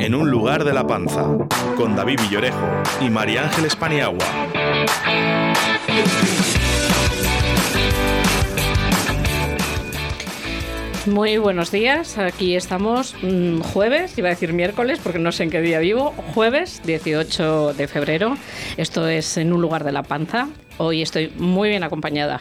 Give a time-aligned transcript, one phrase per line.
[0.00, 1.26] En un lugar de la panza,
[1.76, 4.24] con David Villorejo y María Ángeles Paniagua.
[11.06, 15.50] Muy buenos días, aquí estamos mm, jueves, iba a decir miércoles porque no sé en
[15.50, 18.36] qué día vivo, jueves 18 de febrero,
[18.76, 20.48] esto es en un lugar de la panza,
[20.82, 22.40] Hoy estoy muy bien acompañada.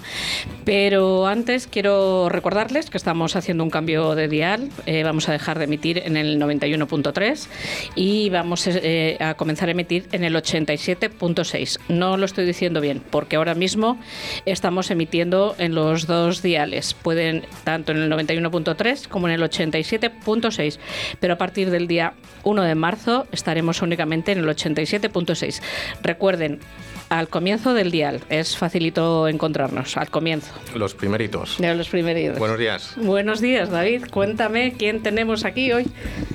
[0.63, 4.69] Pero antes quiero recordarles que estamos haciendo un cambio de dial.
[4.85, 7.47] Eh, vamos a dejar de emitir en el 91.3
[7.95, 11.79] y vamos eh, a comenzar a emitir en el 87.6.
[11.89, 13.99] No lo estoy diciendo bien porque ahora mismo
[14.45, 16.93] estamos emitiendo en los dos diales.
[16.93, 20.79] Pueden tanto en el 91.3 como en el 87.6.
[21.19, 22.13] Pero a partir del día
[22.43, 25.61] 1 de marzo estaremos únicamente en el 87.6.
[26.01, 26.61] Recuerden,
[27.09, 28.21] al comienzo del dial.
[28.29, 30.53] Es facilito encontrarnos, al comienzo.
[30.75, 31.57] Los primeritos.
[31.57, 32.37] De los primeritos.
[32.37, 32.93] Buenos días.
[32.97, 34.05] Buenos días, David.
[34.11, 35.87] Cuéntame quién tenemos aquí hoy.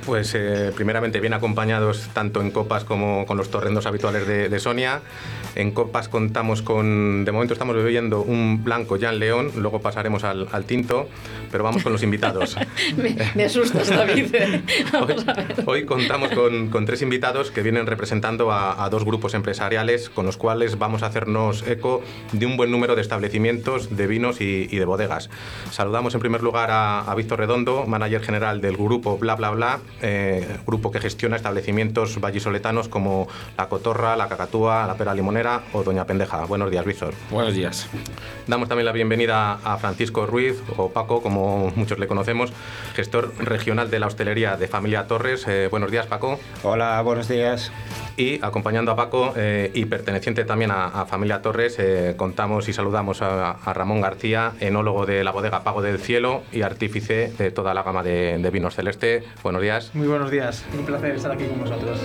[0.04, 5.00] Pues eh, primeramente bien acompañados tanto en copas como con los torrendos habituales de, Sonia.
[5.54, 10.64] En copas contamos con, de momento estamos bebiendo un blanco Jan León, luego pasaremos al,
[10.64, 11.08] tinto,
[11.52, 12.56] pero vamos con los invitados.
[13.34, 14.34] me, asustas, David.
[15.66, 20.63] hoy, contamos con, tres invitados que vienen representando a dos grupos empresariales con los cuales
[20.78, 25.30] vamos a hacernos eco de un buen número de establecimientos, de vinos y, de bodegas.
[25.70, 30.58] Saludamos en primer lugar a, Víctor Redondo, manager general del grupo Bla Bla Bla, eh,
[30.66, 36.06] grupo que gestiona establecimientos vallisoletanos como La Cotorra, La Cacatúa, La Pera Limonera o Doña
[36.06, 36.44] Pendeja.
[36.46, 37.14] Buenos días, Víctor.
[37.30, 37.88] Buenos días.
[38.46, 42.52] Damos también la bienvenida a Francisco Ruiz, o Paco, como muchos le conocemos,
[42.94, 45.46] gestor regional de la hostelería de Familia Torres.
[45.46, 46.38] Eh, buenos días, Paco.
[46.62, 47.72] Hola, buenos días.
[48.16, 53.22] Y acompañando a Paco eh, y perteneciente también a, Familia Torres, eh, contamos y saludamos
[53.22, 57.82] a, Ramón García, enólogo de la bodega Pago del Cielo y artífice de toda la
[57.82, 59.24] gama de, de vinos celeste.
[59.42, 59.90] Buenos días.
[59.94, 61.98] Muy buenos días, un placer estar aquí con vosotros.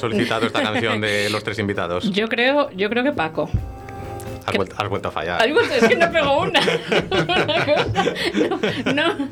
[0.00, 2.10] Solicitado esta canción de los tres invitados?
[2.10, 3.48] Yo creo, yo creo que Paco.
[4.46, 5.46] Has, vuelto, a fallar.
[5.46, 6.60] es que no pego una.
[8.94, 9.28] no,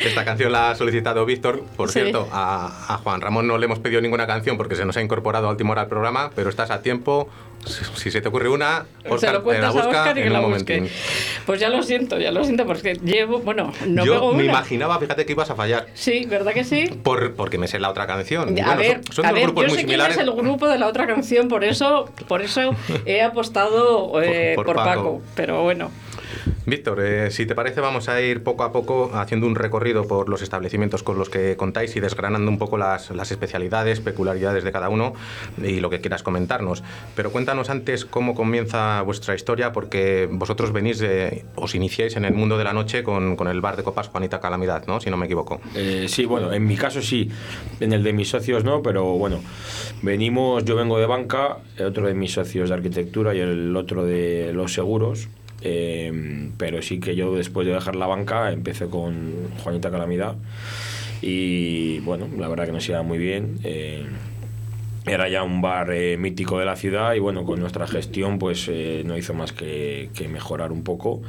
[0.00, 1.62] Esta canción la ha solicitado Víctor.
[1.76, 5.02] Por cierto, a, Juan Ramón no le hemos pedido ninguna canción porque se nos ha
[5.02, 7.28] incorporado a última hora al programa, pero estás a tiempo
[7.64, 10.88] si se te ocurre una, Oscar te la busca y en un
[11.46, 15.26] Pues ya lo siento, ya lo siento, porque llevo, bueno, no Yo me imaginaba, fíjate
[15.26, 15.86] que ibas a fallar.
[15.94, 16.86] Sí, ¿verdad que sí?
[17.02, 18.58] Por, porque me sé la otra canción.
[18.60, 20.16] a ver, son, dos grupos yo muy sé similares.
[20.16, 22.74] Quién es el grupo de la otra canción, por eso, por eso
[23.06, 25.90] he apostado eh, por, Paco, pero bueno.
[26.64, 30.28] Víctor, eh, si te parece vamos a ir poco a poco haciendo un recorrido por
[30.28, 34.88] los establecimientos con los que contáis y desgranando un poco las, especialidades, peculiaridades de cada
[34.88, 35.12] uno
[35.60, 36.84] y lo que quieras comentarnos.
[37.16, 41.02] Pero cuéntanos antes cómo comienza vuestra historia porque vosotros venís,
[41.56, 44.86] os iniciáis en el mundo de la noche con, el bar de copas Juanita Calamidad,
[44.86, 45.00] ¿no?
[45.00, 45.60] Si no me equivoco.
[45.74, 47.28] Eh, sí, bueno, en mi caso sí,
[47.80, 49.40] en el de mis socios no, pero bueno,
[50.02, 54.52] venimos, yo vengo de banca, otro de mis socios de arquitectura y el otro de
[54.52, 55.28] los seguros.
[55.64, 60.36] Em, pero sí que yo después de dejar la banca empecé con Juanita Calamidad
[61.22, 63.58] y bueno, la verdad que nos iba muy bien.
[63.62, 64.04] Eh,
[65.04, 68.68] era ya un bar eh, mítico de la ciudad y bueno, con nuestra gestión pues
[68.68, 71.22] eh, no hizo más que, mejorar un poco.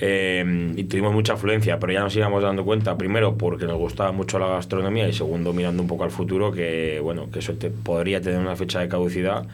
[0.00, 4.38] Y tuvimos mucha afluencia, pero ya nos íbamos dando cuenta, primero porque nos gustaba mucho
[4.38, 8.38] la gastronomía y segundo mirando un poco al futuro que bueno, que eso podría tener
[8.38, 9.46] una fecha de caducidad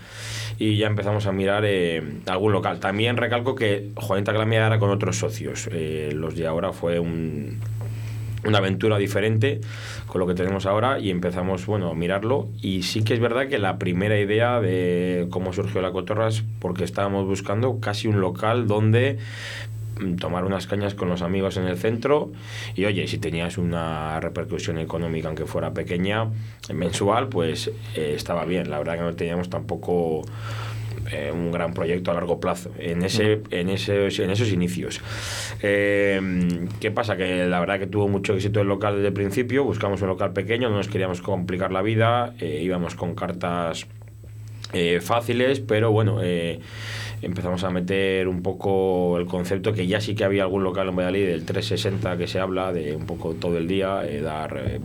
[0.59, 2.81] y ya empezamos a mirar eh, algún local.
[2.81, 5.69] También recalco que Juanita Calamidad era con otros socios.
[5.73, 7.61] Eh, los de ahora fue un,
[8.47, 9.61] una aventura diferente
[10.07, 13.49] con lo que tenemos ahora y empezamos bueno a mirarlo y sí que es verdad
[13.49, 18.21] que la primera idea de cómo surgió la cotorra es porque estábamos buscando casi un
[18.21, 19.19] local donde
[20.19, 22.33] tomar unas cañas con los amigos en el centro
[22.75, 26.31] y oye, si tenías una repercusión económica aunque fuera pequeña,
[26.73, 28.71] mensual, pues eh, estaba bien.
[28.71, 30.23] La verdad que no teníamos tampoco
[31.13, 35.01] eh, un gran proyecto a largo plazo en, ese, en, ese, en esos inicios.
[35.63, 37.17] Eh, ¿Qué pasa?
[37.17, 40.33] Que la verdad que tuvo mucho éxito el local desde el principio, buscamos un local
[40.33, 43.87] pequeño, no nos queríamos complicar la vida, eh, íbamos con cartas
[45.03, 46.19] fáciles, pero bueno
[47.25, 50.97] empezamos a meter un poco el concepto que ya sí que había algún local en
[50.97, 54.81] Valladolid del 360 que se habla de un poco todo el día, eh, dar eh,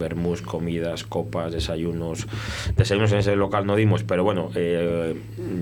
[0.45, 2.27] comidas, copas, desayunos.
[2.75, 5.15] Desayunos en ese local no dimos, pero bueno, eh,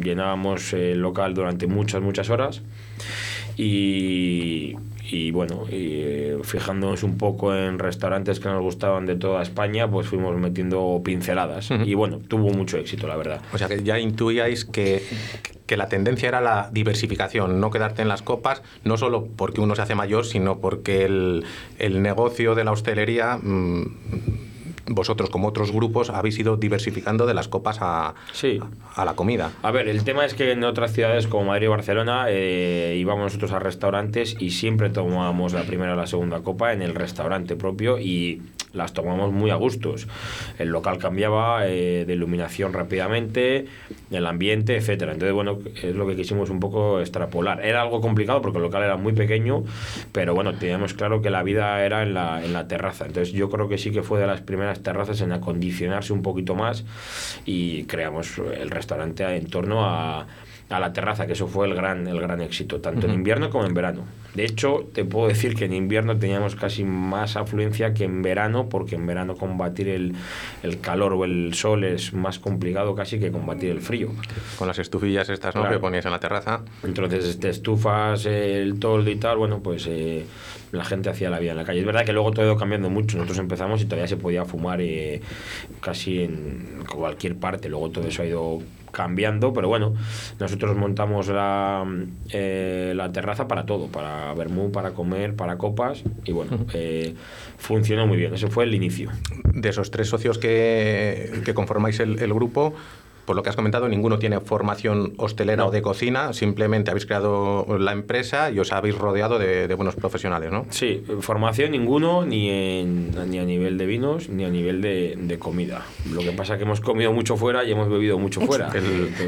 [0.03, 2.61] llenábamos el local durante muchas, muchas horas.
[3.57, 4.75] Y,
[5.09, 9.89] y bueno, y, eh, fijándonos un poco en restaurantes que nos gustaban de toda España,
[9.89, 11.69] pues fuimos metiendo pinceladas.
[11.85, 13.41] Y bueno, tuvo mucho éxito, la verdad.
[13.53, 15.01] O sea que ya intuíais que,
[15.65, 19.75] que la tendencia era la diversificación, no quedarte en las copas, no solo porque uno
[19.75, 21.45] se hace mayor, sino porque el,
[21.79, 23.37] el negocio de la hostelería...
[23.37, 24.47] Mm,
[24.87, 28.15] vosotros, como otros grupos, habéis ido diversificando de las copas a,
[28.95, 29.51] a, la comida.
[29.61, 33.25] A ver, el tema es que en otras ciudades como Madrid y Barcelona eh, íbamos
[33.25, 37.55] nosotros a restaurantes y siempre tomábamos la primera o la segunda copa en el restaurante
[37.55, 38.41] propio y
[38.73, 40.07] las tomamos muy a gustos.
[40.59, 43.65] El local cambiaba eh, de iluminación rápidamente,
[44.11, 45.13] el ambiente, etcétera.
[45.13, 47.65] Entonces, bueno, es lo que quisimos un poco extrapolar.
[47.65, 49.63] Era algo complicado porque el local era muy pequeño,
[50.11, 53.05] pero bueno, teníamos claro que la vida era en la, en la terraza.
[53.05, 56.55] Entonces, yo creo que sí que fue de las primeras terrazas en acondicionarse un poquito
[56.55, 56.85] más
[57.45, 60.27] y creamos el restaurante en torno a
[60.69, 63.65] a la terraza, que eso fue el gran, el gran éxito, tanto en invierno como
[63.65, 64.03] en verano.
[64.35, 68.67] De hecho, te puedo decir que en invierno teníamos casi más afluencia que en verano,
[68.67, 70.13] porque en verano combatir el,
[70.63, 74.11] el calor o el sol es más complicado casi que combatir el frío.
[74.57, 75.69] Con las estufillas estas ¿no?
[75.69, 76.61] que ponías en la terraza.
[76.83, 80.25] Entonces, te estufas, el toldo y tal, bueno, pues eh,
[80.71, 81.79] la gente hacía la vida en la calle.
[81.79, 83.17] Es verdad que luego todo ha ido cambiando mucho.
[83.17, 85.21] Nosotros empezamos y todavía se podía fumar eh,
[85.81, 87.69] casi en cualquier parte.
[87.69, 88.59] Luego todo eso ha ido
[88.91, 89.93] cambiando, pero bueno,
[90.39, 91.85] nosotros montamos la,
[92.31, 97.13] eh, la terraza para todo, para vermú, para comer, para copas, y bueno, eh,
[97.57, 98.33] funcionó muy bien.
[98.33, 99.11] Ese fue el inicio.
[99.53, 102.73] De esos tres socios que, que conformáis el, el grupo,
[103.27, 107.77] por lo que has comentado, ninguno tiene formación hostelera o de cocina, simplemente habéis creado
[107.77, 110.65] la empresa y os habéis rodeado de, buenos profesionales, ¿no?
[110.69, 115.85] Sí, formación ninguno, ni, ni a nivel de vinos, ni a nivel de, comida.
[116.09, 118.71] Lo que pasa es que hemos comido mucho fuera y hemos bebido mucho fuera.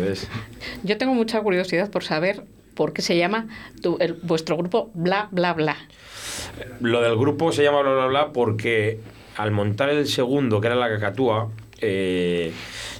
[0.84, 3.48] Yo tengo mucha curiosidad por saber por qué se llama
[4.24, 5.76] vuestro grupo Bla Bla Bla.
[6.80, 9.02] Lo del grupo se llama Bla Bla Bla porque
[9.36, 11.50] al montar el segundo, que era la cacatúa,
[11.82, 12.54] eh,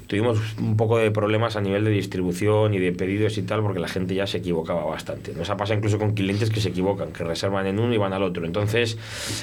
[0.10, 3.80] tuvimos un poco de problemas a nivel de distribución y de pedidos y tal, porque
[3.80, 5.34] la gente ya se equivocaba bastante.
[5.34, 8.14] Nos ha pasado incluso con clientes que se equivocan, que reservan en uno y van
[8.14, 8.44] al otro.
[8.48, 8.98] Entonces,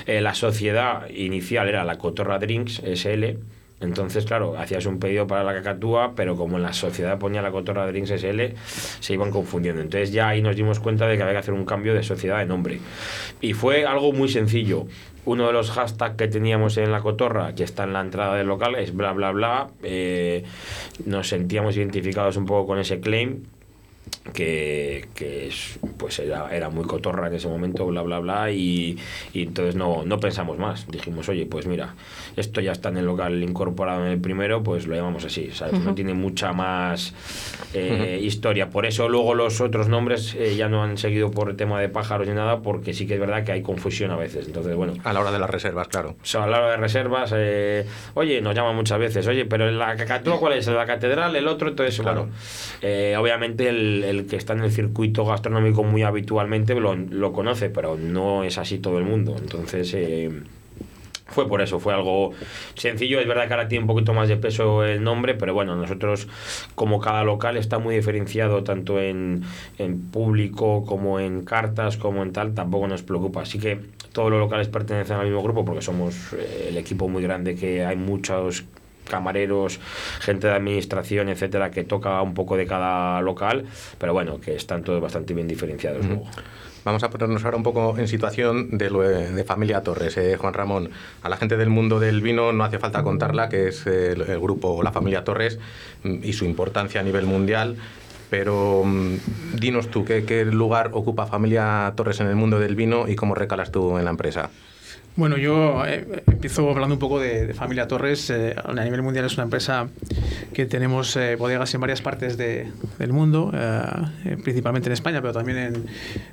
[0.07, 3.39] eh, la sociedad inicial era la Cotorra Drinks SL.
[3.81, 7.51] Entonces, claro, hacías un pedido para la cacatúa, pero como en la sociedad ponía la
[7.51, 8.55] Cotorra Drinks SL,
[9.01, 9.83] se iban confundiendo.
[9.83, 12.39] Entonces ya ahí nos dimos cuenta de que había que hacer un cambio de sociedad
[12.39, 12.81] de nombre.
[13.41, 14.87] Y fue algo muy sencillo
[15.27, 18.47] uno de los hashtags que teníamos en la cotorra, que está en la entrada del
[18.47, 19.67] local, es bla bla bla.
[19.83, 20.45] Eh,
[21.05, 23.43] nos sentíamos identificados un poco con ese claim
[24.33, 25.51] que, que
[25.97, 28.99] pues era, era, muy cotorra en ese momento, bla, bla, bla, y,
[29.33, 30.87] y, entonces no, no pensamos más.
[30.89, 31.95] Dijimos, oye, pues mira,
[32.37, 35.81] esto ya está en el local incorporado en el primero, pues lo llamamos así, ¿sabes?
[35.81, 37.15] No tiene mucha más
[37.75, 38.71] eh, historia.
[38.71, 41.89] Por eso luego los otros nombres eh, ya no han seguido por el tema de
[41.89, 44.47] pájaros ni nada, porque sí que es verdad que hay confusión a veces.
[44.47, 44.95] Entonces, bueno.
[45.05, 46.17] A la hora de las reservas, claro.
[46.23, 49.71] O sea, a la hora de reservas, eh, oye, nos llaman muchas veces, oye, pero
[49.71, 50.67] la cacatúa, ¿cuál es?
[50.67, 51.35] ¿La catedral?
[51.37, 51.69] ¿El otro?
[51.69, 52.29] Entonces, claro.
[52.81, 57.97] bueno, obviamente el, el, que está en el circuito gastronómico muy habitualmente lo, conoce, pero
[57.97, 59.37] no es así todo el mundo.
[59.39, 59.95] Entonces
[61.27, 62.33] fue por eso, fue algo
[62.75, 63.21] sencillo.
[63.21, 66.29] Es verdad que ahora tiene un poquito más de peso el nombre, pero bueno, nosotros,
[66.75, 69.43] como cada local está muy diferenciado tanto en,
[69.79, 73.43] en público como en cartas, como en tal, tampoco nos preocupa.
[73.43, 73.81] Así que
[74.13, 77.85] todos los locales pertenecen al mismo grupo porque somos eh, el equipo muy grande que
[77.85, 78.65] hay muchos
[79.09, 79.81] camareros,
[80.21, 83.65] gente de administración, etcétera, que toca un poco de cada local,
[83.99, 86.27] pero bueno, que están todos bastante bien diferenciados luego.
[86.87, 90.17] Vamos a ponernos ahora un poco en situación de, de familia Torres.
[90.19, 93.67] Eh, Juan Ramón, a la gente del mundo del vino no hace falta contarla, que
[93.67, 95.59] es el, grupo La Familia Torres
[96.05, 97.77] mm, y su importancia a nivel mundial.
[98.31, 99.17] Pero mm,
[99.59, 103.35] dinos tú, ¿qué, ¿qué lugar ocupa Familia Torres en el mundo del vino y cómo
[103.35, 104.51] recalas tú en la empresa?
[105.17, 108.29] Bueno, yo eh, empiezo hablando un poco de, Familia Torres.
[108.29, 109.89] Eh, a nivel mundial es una empresa
[110.53, 113.51] que tenemos eh, bodegas en varias partes de, del mundo,
[114.45, 115.87] principalmente en España, pero también en,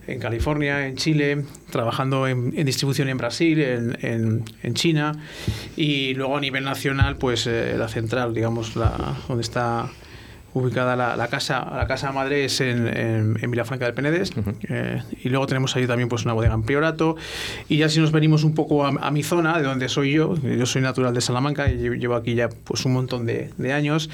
[0.07, 5.13] en California, en Chile, trabajando en, distribución en Brasil, en, en, China
[5.77, 9.89] y luego a nivel nacional, pues la central, digamos, la, donde está
[10.53, 14.31] ubicada la, la casa, la casa madre es en, en, en Vilafranca del Penedès,
[14.69, 17.15] eh, y luego tenemos ahí también pues una bodega en Priorato,
[17.69, 20.35] y ya si nos venimos un poco a, a, mi zona, de donde soy yo,
[20.35, 24.09] yo soy natural de Salamanca y llevo aquí ya pues un montón de, de años,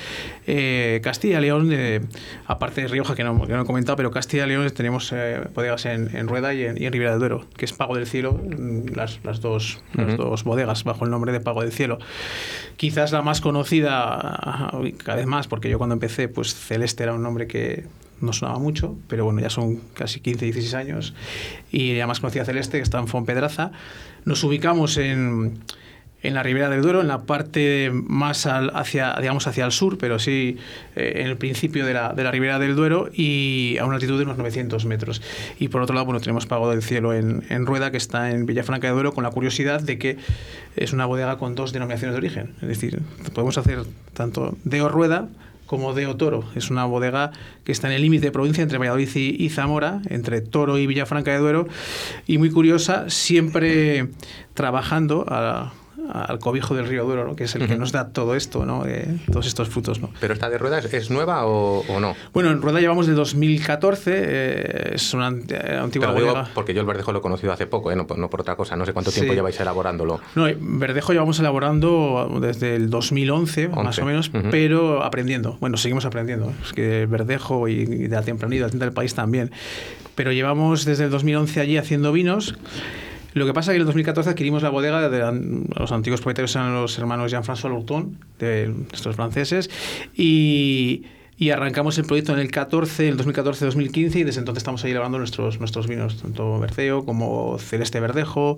[0.47, 2.01] eh, Castilla y León, eh,
[2.47, 5.41] aparte de Rioja que no, que no, he comentado, pero Castilla y León tenemos eh,
[5.53, 8.07] bodegas en, en, Rueda y en, y en, Ribera del Duero, que es Pago del
[8.07, 10.07] Cielo, mm, las, las, dos, uh -huh.
[10.07, 11.99] las dos bodegas bajo el nombre de Pago del Cielo.
[12.77, 17.23] Quizás la más conocida, cada vez más, porque yo cuando empecé, pues Celeste era un
[17.23, 17.85] nombre que
[18.21, 21.13] no sonaba mucho, pero bueno, ya son casi 15, 16 años.
[21.71, 23.71] Y ya más conocida Celeste, que está en Fonpedraza.
[24.25, 25.59] Nos ubicamos en,
[26.21, 30.19] en la Ribera del Duero, en la parte más hacia, digamos, hacia el sur, pero
[30.19, 30.57] sí
[30.95, 34.17] eh, en el principio de la, de la Ribera del Duero y a una altitud
[34.17, 35.21] de unos 900 metros.
[35.59, 38.45] Y por otro lado, bueno, tenemos Pago del Cielo en, en Rueda, que está en
[38.45, 40.17] Villafranca de Duero, con la curiosidad de que
[40.75, 42.53] es una bodega con dos denominaciones de origen.
[42.61, 43.01] Es decir,
[43.33, 43.83] podemos hacer
[44.13, 45.29] tanto de Rueda
[45.69, 46.45] como de Toro.
[46.55, 47.29] Es una bodega
[47.63, 50.87] que está en el límite de provincia entre Valladolid y, y, Zamora, entre Toro y
[50.87, 51.67] Villafranca de Duero,
[52.25, 54.09] y muy curiosa, siempre
[54.55, 55.71] trabajando a,
[56.11, 57.35] al cobijo del río Duero, ¿no?
[57.35, 58.85] que es el que nos da todo esto, ¿no?
[58.85, 59.99] Eh, todos estos frutos.
[59.99, 60.09] ¿no?
[60.19, 62.15] ¿Pero esta de rueda es, es nueva o, o, no?
[62.33, 66.81] Bueno, en rueda llevamos de 2014, eh, es una antigua Te lo digo porque yo
[66.81, 67.95] el verdejo lo he conocido hace poco, ¿eh?
[67.95, 69.35] no, no, por otra cosa, no sé cuánto tiempo sí.
[69.35, 70.19] lleváis elaborándolo.
[70.35, 73.83] No, verdejo llevamos elaborando desde el 2011, 11.
[73.83, 74.49] más o menos, uh -huh.
[74.49, 75.57] pero aprendiendo.
[75.59, 76.51] Bueno, seguimos aprendiendo.
[76.63, 79.51] Es que verdejo y, y de la tempranillo, la tinta del país también.
[80.15, 82.55] Pero llevamos desde el 2011 allí haciendo vinos.
[83.33, 85.19] Lo que pasa es que en el 2014 adquirimos la bodega de
[85.75, 89.69] los antiguos propietarios eran los hermanos Jean-François Louton, de estos franceses,
[90.15, 91.03] y,
[91.37, 95.19] y, arrancamos el proyecto en el 14, el 2014-2015, y desde entonces estamos ahí elaborando
[95.19, 98.57] nuestros, nuestros vinos, tanto Berceo como Celeste Verdejo,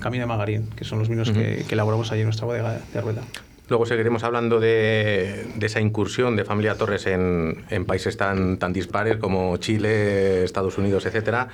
[0.00, 1.56] Camino de Magarín, que son los vinos uh -huh.
[1.58, 3.22] que, que, elaboramos ahí en nuestra bodega de Rueda.
[3.68, 8.72] Luego seguiremos hablando de, de, esa incursión de Familia Torres en, en, países tan, tan
[8.72, 11.48] dispares como Chile, Estados Unidos, etcétera.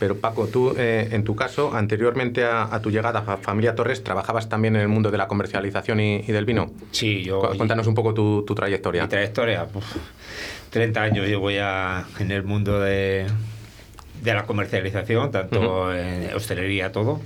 [0.00, 4.02] Pero Paco, tú, eh, en tu caso, anteriormente a, a, tu llegada a Familia Torres,
[4.02, 6.72] ¿trabajabas también en el mundo de la comercialización y, y del vino?
[6.90, 7.40] Sí, yo...
[7.56, 9.04] Cuéntanos un poco tu, tu trayectoria.
[9.04, 9.96] Mi trayectoria, uf,
[10.70, 13.26] 30 años llevo ya en el mundo de,
[14.20, 16.26] de la comercialización, tanto uh -huh.
[16.28, 17.20] en hostelería, todo.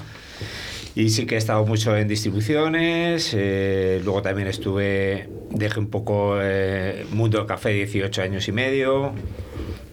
[0.97, 6.39] Y sí que he estado mucho en distribuciones, eh, luego también estuve, dejé un poco
[6.41, 9.13] eh, mundo del café 18 años y medio,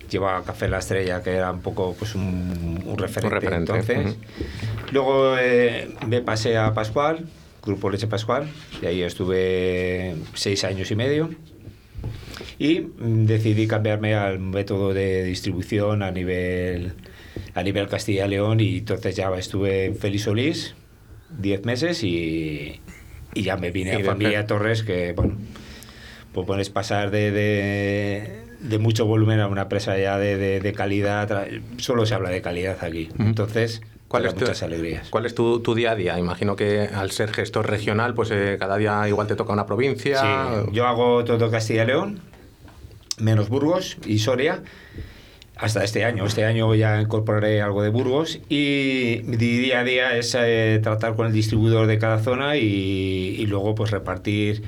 [0.10, 3.98] llevaba Café La Estrella, que era un poco pues un, un referente, un referente entonces.
[3.98, 4.91] Uh -huh.
[4.93, 7.25] Luego eh, me pasé a Pascual,
[7.62, 8.48] Grupo Leche Pascual,
[8.81, 11.31] y ahí estuve seis años y medio.
[12.60, 16.93] Y mm, decidí cambiarme al método de distribución a nivel,
[17.55, 20.75] a nivel Castilla-León y entonces ya estuve en Félix Solís,
[21.40, 22.82] 10 meses y,
[23.34, 25.36] y, ya me vine a Familia Torres, que bueno,
[26.34, 30.74] pues puedes pasar de, de, de, mucho volumen a una empresa ya de, de, de,
[30.74, 31.48] calidad,
[31.78, 33.10] solo se habla de calidad aquí.
[33.20, 33.82] Entonces...
[34.08, 35.10] ¿Cuál es, tu, muchas alegrías.
[35.10, 36.20] ¿Cuál es tu, tu, día a día?
[36.20, 40.22] Imagino que al ser gestor regional, pues eh, cada día igual te toca una provincia.
[40.22, 42.20] Sí, yo hago todo Castilla y León,
[43.18, 44.62] menos Burgos y Soria,
[45.55, 46.25] hasta este año.
[46.25, 51.15] Este año ya incorporaré algo de Burgos y mi día a día es eh, tratar
[51.15, 54.63] con el distribuidor de cada zona y, y luego pues repartir,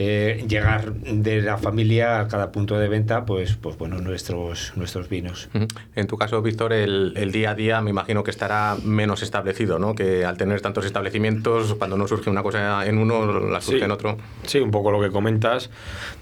[0.00, 5.08] eh, llegar de la familia a cada punto de venta, pues, pues bueno, nuestros, nuestros
[5.08, 5.48] vinos.
[5.96, 9.80] En tu caso, Víctor, el, el, día a día me imagino que estará menos establecido,
[9.80, 9.96] ¿no?
[9.96, 13.84] Que al tener tantos establecimientos, cuando no surge una cosa en uno, la surge sí.
[13.84, 14.18] en otro.
[14.44, 15.68] Sí, un poco lo que comentas.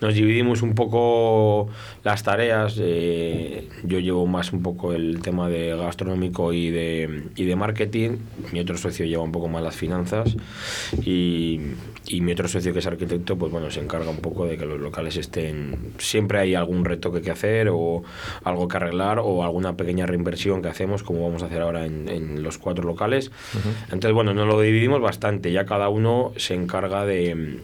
[0.00, 1.68] Nos dividimos un poco
[2.02, 2.76] las tareas.
[2.78, 8.16] Eh, yo llevo más un poco el tema de gastronómico y de, y de marketing.
[8.52, 10.34] Mi otro socio lleva un poco más las finanzas.
[11.04, 11.60] Y,
[12.08, 14.66] y mi otro socio, que es arquitecto, pues bueno, se encarga un poco de que
[14.66, 15.92] los locales estén.
[15.98, 18.04] Siempre hay algún reto que hacer, o
[18.44, 22.08] algo que arreglar, o alguna pequeña reinversión que hacemos, como vamos a hacer ahora en,
[22.08, 23.28] en los cuatro locales.
[23.28, 23.84] Uh -huh.
[23.84, 25.52] Entonces, bueno, nos lo dividimos bastante.
[25.52, 27.58] Ya cada uno se encarga de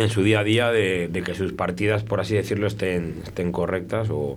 [0.00, 4.10] en su día a día de, que sus partidas, por así decirlo, estén, estén correctas
[4.10, 4.36] o,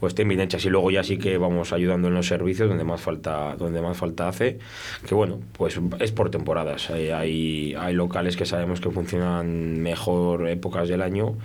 [0.00, 0.64] o, estén bien hechas.
[0.64, 3.96] Y luego ya sí que vamos ayudando en los servicios donde más falta, donde más
[3.96, 4.58] falta hace,
[5.06, 6.90] que bueno, pues es por temporadas.
[6.90, 11.36] Hay, hay, hay locales que sabemos que funcionan mejor épocas del año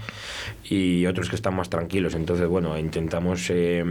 [0.64, 2.16] y otros que están más tranquilos.
[2.16, 3.84] Entonces, bueno, intentamos eh,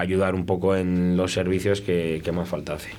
[0.00, 2.90] ayudar un poco en los servicios que, más falta hace.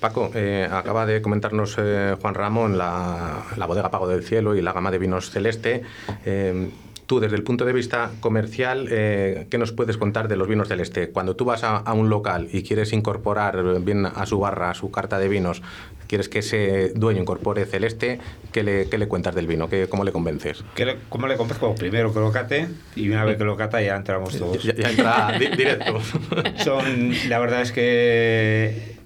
[0.00, 4.62] Paco, eh, acaba de comentarnos eh, Juan Ramón la, la, bodega Pago del Cielo y
[4.62, 5.82] la gama de vinos celeste.
[6.24, 6.70] Eh,
[7.06, 11.10] tú, desde el punto de vista comercial, ¿qué nos puedes contar de los vinos celeste?
[11.10, 14.74] Cuando tú vas a, a, un local y quieres incorporar bien a su barra, a
[14.74, 15.62] su carta de vinos,
[16.08, 18.18] quieres que ese dueño incorpore Celeste,
[18.50, 19.68] ¿qué le, qué le cuentas del vino?
[19.68, 20.64] ¿Qué, ¿Cómo le convences?
[20.74, 21.74] ¿Qué le- ¿Cómo le convenzco?
[21.76, 24.62] Primero que lo cate y una vez que lo cata ya entramos todos.
[24.62, 26.00] Ya, ya entra di- directo.
[26.64, 28.96] Son, la verdad es que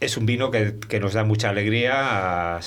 [0.00, 2.60] es un vino que, que nos da mucha alegría a-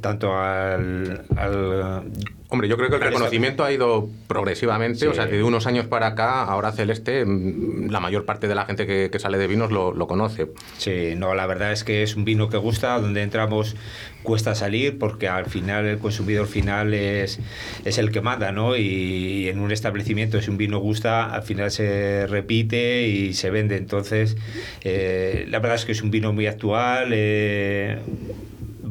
[0.00, 2.04] tanto al, al-
[2.48, 5.06] Hombre, yo creo que el reconocimiento ha ido progresivamente, Sí.
[5.06, 8.54] o sea, que de unos años para acá, ahora Celeste, mm, la mayor parte de
[8.54, 10.46] la gente que, que sale de vinos lo, lo conoce.
[10.78, 13.74] Sí, no, la verdad es que es un vino que gusta, donde entramos
[14.22, 17.38] cuesta salir porque al final el consumidor final es,
[17.84, 18.76] es el que manda, ¿no?
[18.76, 23.76] Y, en un establecimiento si un vino gusta, al final se repite y se vende.
[23.76, 24.36] Entonces,
[24.82, 27.10] eh, la verdad es que es un vino muy actual.
[27.12, 27.98] eh,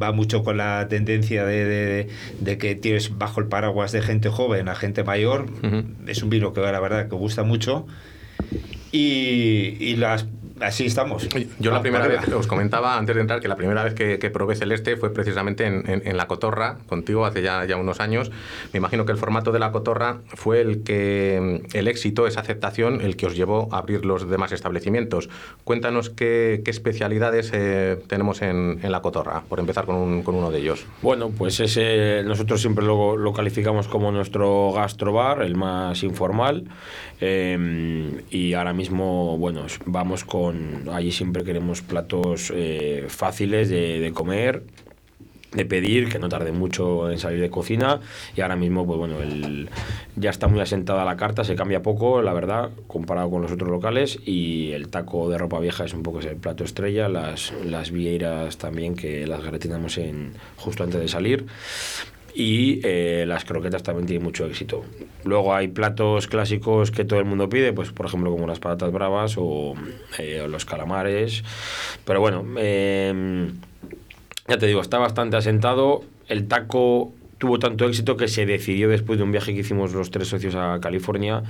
[0.01, 2.07] va mucho con la tendencia de, de-
[2.39, 5.47] de que tienes bajo el paraguas de gente joven a gente mayor.
[6.07, 7.85] Es un vino que la verdad que gusta mucho.
[8.91, 10.25] Y, y las,
[10.59, 11.27] así estamos.
[11.59, 14.19] Yo la Va, primera vez, os comentaba antes de entrar, que la primera vez que,
[14.19, 17.99] que probé Celeste fue precisamente en, en- en La Cotorra, contigo, hace ya, ya unos
[17.99, 18.31] años.
[18.73, 23.01] Me imagino que el formato de La Cotorra fue el que, el éxito, esa aceptación,
[23.01, 25.29] el que os llevó a abrir los demás establecimientos.
[25.63, 30.35] Cuéntanos qué, qué especialidades eh, tenemos en, en La Cotorra, por empezar con, un- con
[30.35, 30.85] uno de ellos.
[31.01, 36.65] Bueno, pues ese nosotros siempre lo, lo calificamos como nuestro gastrobar, el más informal.
[37.21, 40.44] eh, y ahora mismo, bueno, vamos con.
[40.91, 44.63] Allí siempre queremos platos eh, fáciles de, comer,
[45.53, 48.01] de pedir, que no tarde mucho en salir de cocina.
[48.35, 49.69] Y ahora mismo, pues bueno, el,
[50.15, 53.69] ya está muy asentada la carta, se cambia poco, la verdad, comparado con los otros
[53.69, 54.19] locales.
[54.25, 58.57] Y el taco de ropa vieja es un poco el plato estrella, las, las vieiras
[58.57, 61.45] también, que las gratinamos en, justo antes de salir.
[62.37, 64.83] Y eh, las croquetas también tienen mucho éxito.
[65.23, 68.91] Luego hay platos clásicos que todo el mundo pide, pues por ejemplo como las patatas
[68.91, 69.73] bravas o,
[70.19, 71.43] eh, los calamares.
[72.03, 73.49] Pero bueno, eh,
[74.49, 76.03] ya te digo, está bastante asentado.
[76.27, 80.09] El taco tuvo tanto éxito que se decidió después de un viaje que hicimos los
[80.09, 81.43] tres socios a California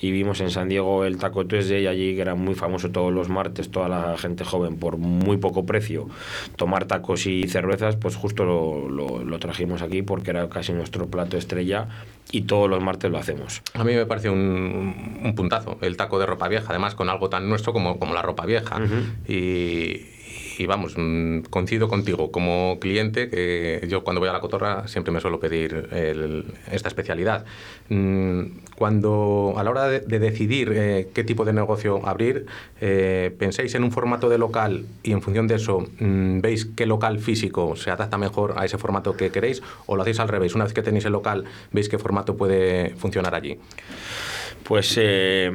[0.00, 3.28] y vimos en San Diego el Taco Tuesday allí que era muy famoso todos los
[3.28, 6.08] martes, toda la gente joven por muy poco precio
[6.56, 11.06] tomar tacos y cervezas, pues justo lo, lo- lo trajimos aquí porque era casi nuestro
[11.08, 11.88] plato estrella
[12.30, 13.62] y todos los martes lo hacemos.
[13.74, 17.28] A mí me parece un, un puntazo el taco de ropa vieja, además con algo
[17.28, 18.80] tan nuestro como, como la ropa vieja.
[19.28, 20.11] y,
[20.58, 25.12] y vamos, mm, coincido contigo como cliente que yo cuando voy a la cotorra siempre
[25.12, 25.88] me suelo pedir
[26.70, 27.44] esta especialidad.
[27.88, 28.42] Mm,
[28.76, 32.46] Cuando a la hora de, de decidir eh, qué tipo de negocio abrir,
[32.80, 36.86] eh, pensáis en un formato de local y en función de eso mm, veis qué
[36.86, 40.54] local físico se adapta mejor a ese formato que queréis o lo hacéis al revés.
[40.54, 43.58] Una vez que tenéis el local, veis qué formato puede funcionar allí.
[44.64, 45.50] Pues eh,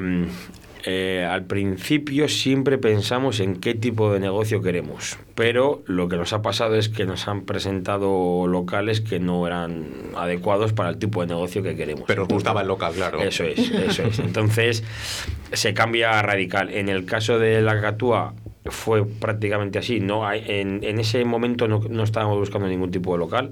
[0.90, 6.32] eh, al principio siempre pensamos en qué tipo de negocio queremos, pero lo que nos
[6.32, 9.84] ha pasado es que nos han presentado locales que no eran
[10.16, 12.06] adecuados para el tipo de negocio que queremos.
[12.08, 13.22] Pero os gustaba el local, claro.
[13.22, 14.20] Eso es, eso es.
[14.20, 14.82] Entonces
[15.52, 16.70] se cambia radical.
[16.70, 20.00] En el caso de la Catúa fue prácticamente así.
[20.00, 23.50] No en, en ese momento no, no estábamos buscando ningún tipo de local,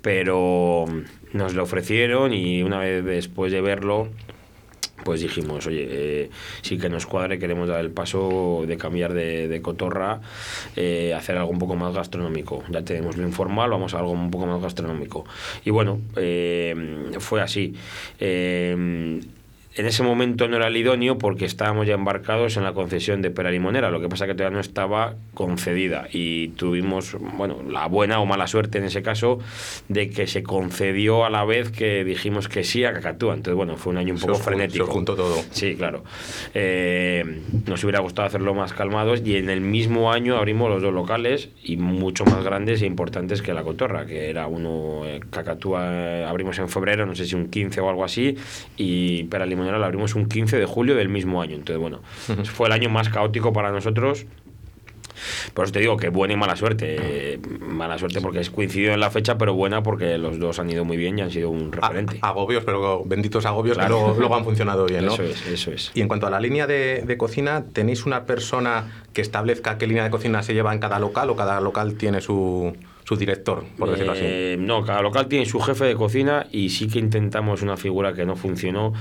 [0.00, 0.86] pero
[1.34, 4.08] nos lo ofrecieron y una vez después de verlo
[5.04, 6.30] pues dijimos, oye, eh,
[6.62, 10.20] sí que nos cuadre, queremos dar el paso de cambiar de, cotorra,
[10.76, 12.62] eh, hacer algo un poco más gastronómico.
[12.70, 15.24] Ya tenemos lo informal, vamos a algo un poco más gastronómico.
[15.64, 16.74] Y bueno, eh,
[17.18, 17.74] fue así.
[19.74, 23.30] En ese momento no era el idóneo porque estábamos ya embarcados en la concesión de
[23.30, 28.20] Pera Limonera, lo que pasa que todavía no estaba concedida y tuvimos, bueno, la buena
[28.20, 29.38] o mala suerte en ese caso
[29.88, 33.34] de que se concedió a la vez que dijimos que sí a Cacatúa.
[33.34, 34.86] Entonces, bueno, fue un año un poco frenético.
[34.86, 35.42] se juntó todo.
[35.50, 36.04] Sí, claro.
[36.52, 40.92] Eh, nos hubiera gustado hacerlo más calmados y en el mismo año abrimos los dos
[40.92, 45.88] locales y mucho más grandes e importantes que la Cotorra, que era uno, eh, Cacatúa
[45.90, 48.36] eh, abrimos en febrero, no sé si un 15 o algo así,
[48.76, 51.54] y Pera Limonera la abrimos un 15 de julio del mismo año.
[51.54, 52.00] Entonces, bueno,
[52.44, 54.26] fue el año más caótico para nosotros.
[55.54, 57.38] Por eso te digo que buena y mala suerte.
[57.60, 60.84] Mala suerte porque es coincidido en la fecha, pero buena porque los dos han ido
[60.84, 62.18] muy bien y han sido un A- referente.
[62.22, 63.94] agobios, pero benditos agobios Claro.
[63.96, 65.12] que luego, luego han funcionado bien, ¿no?
[65.14, 65.92] Eso es, eso es.
[65.94, 69.86] Y en cuanto a la línea de, de cocina, ¿tenéis una persona que establezca qué
[69.86, 73.64] línea de cocina se lleva en cada local o cada local tiene su, su director,
[73.78, 74.20] por decirlo así?
[74.24, 78.12] Eh, No, cada local tiene su jefe de cocina y sí que intentamos una figura
[78.14, 78.92] que no funcionó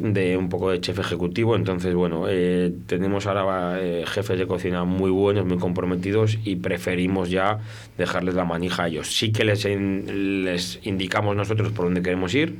[0.00, 1.56] de un poco de chef ejecutivo.
[1.56, 7.30] Entonces, bueno, eh, tenemos ahora eh, jefes de cocina muy buenos, muy comprometidos y preferimos
[7.30, 7.58] ya
[7.98, 9.08] dejarles la manija a ellos.
[9.08, 12.54] Sí que les, in- les indicamos nosotros por dónde queremos ir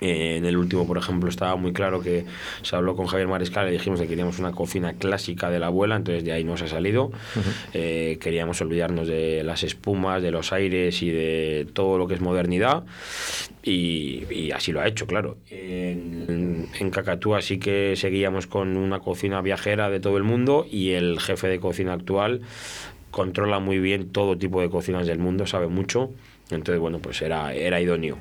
[0.00, 2.24] Eh, en el último, por ejemplo, estaba muy claro que
[2.62, 5.96] se habló con Javier Mariscal y dijimos que queríamos una cocina clásica de la abuela,
[5.96, 7.12] entonces de ahí nos ha salido.
[7.74, 12.20] Eh, queríamos olvidarnos de las espumas, de los aires y de todo lo que es
[12.20, 12.84] modernidad.
[13.62, 15.36] Y, y así lo ha hecho, claro.
[15.50, 20.92] En, en Cacatúa sí que seguíamos con una cocina viajera de todo el mundo y
[20.92, 22.40] el jefe de cocina actual
[23.10, 26.10] controla muy bien todo tipo de cocinas del mundo, sabe mucho.
[26.50, 28.16] Entonces, bueno, pues era, era idóneo.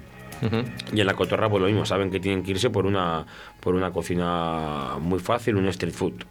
[0.94, 3.26] Y en la cotorra, pues lo mismo, saben que tienen que irse por una,
[3.60, 6.26] por una cocina muy fácil, un street food.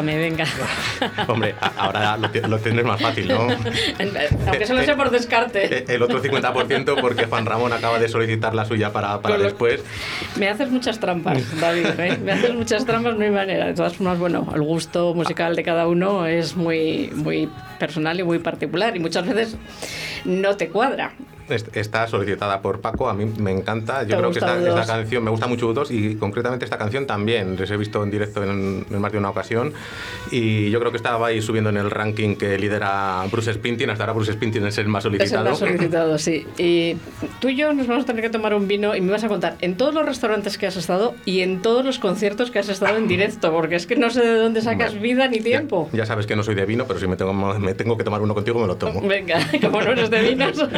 [0.00, 0.44] Pregúntame, venga.
[1.28, 3.40] Hombre, ahora lo, lo tienes más fácil, ¿no?
[4.46, 5.78] Aunque solo sea por descarte.
[5.78, 9.82] Eh, El otro 50% porque Juan Ramón acaba de solicitar la suya para, para después.
[10.36, 11.86] Me haces muchas trampas, David.
[11.98, 12.18] ¿eh?
[12.22, 13.66] Me haces muchas trampas, no hay manera.
[13.66, 18.22] De todas formas, bueno, el gusto musical de cada uno es muy, muy personal y
[18.22, 19.56] muy particular y muchas veces
[20.24, 21.12] no te cuadra.
[21.52, 24.00] Est- Está solicitada por Paco, a mí me encanta.
[24.04, 24.68] ¿Te Yo creo que esta, U2?
[24.80, 27.56] esta canción me gusta mucho U2 y concretamente esta canción también.
[27.58, 29.72] Les he visto en directo en, en más de una ocasión
[30.30, 33.90] y yo creo que estaba ahí subiendo en el ranking que lidera Bruce Springsteen.
[33.90, 35.50] Hasta ahora Bruce Springsteen es el más Es el solicitado.
[35.50, 36.46] más solicitado, sí.
[36.58, 36.96] Y
[37.40, 39.28] tú y yo nos vamos a tener que tomar un vino y me vas a
[39.28, 42.68] contar en todos los restaurantes que has estado y en todos los conciertos que has
[42.68, 45.00] estado en directo, porque es que no sé de dónde sacas Vale.
[45.00, 45.88] vida ni Ya- tiempo.
[45.92, 48.20] Ya, sabes que no soy de vino, pero si me tengo, me tengo que tomar
[48.22, 49.00] uno contigo, me lo tomo.
[49.06, 50.56] Venga, como no eres de vinos.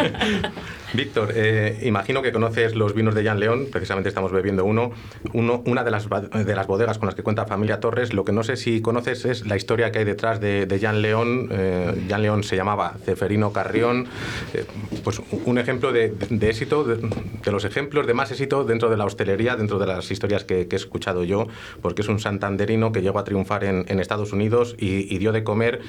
[0.94, 4.92] Víctor, eh, imagino que conoces los vinos de Jan León, precisamente estamos bebiendo uno.
[5.33, 8.12] una de las, de las bodegas con las que cuenta Familia Torres.
[8.12, 11.48] Lo que no sé si conoces es la historia que hay detrás de, Jan León.
[11.51, 14.07] Eh, Jan León se llamaba Ceferino Carrión.
[14.53, 14.64] Eh,
[15.03, 19.57] pues un ejemplo de, éxito, de, los ejemplos de más éxito dentro de la hostelería,
[19.57, 21.48] dentro de las historias que, he escuchado yo,
[21.81, 25.33] porque es un santanderino que llegó a triunfar en, en Estados Unidos y, y dio
[25.33, 25.81] de comer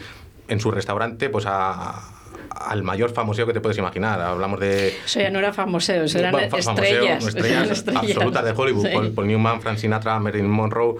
[0.47, 2.22] en su restaurante pues a
[2.55, 4.19] al mayor famoseo que te puedes imaginar.
[4.21, 6.85] Hablamos de Eso ya no era famoseo, eran bueno, fa- famoseo,
[7.17, 7.27] estrellas.
[7.35, 8.85] estrellas absolutas de Hollywood.
[8.87, 8.93] Sí.
[8.93, 10.95] Paul, Paul Newman, Frank Sinatra, Marilyn Monroe.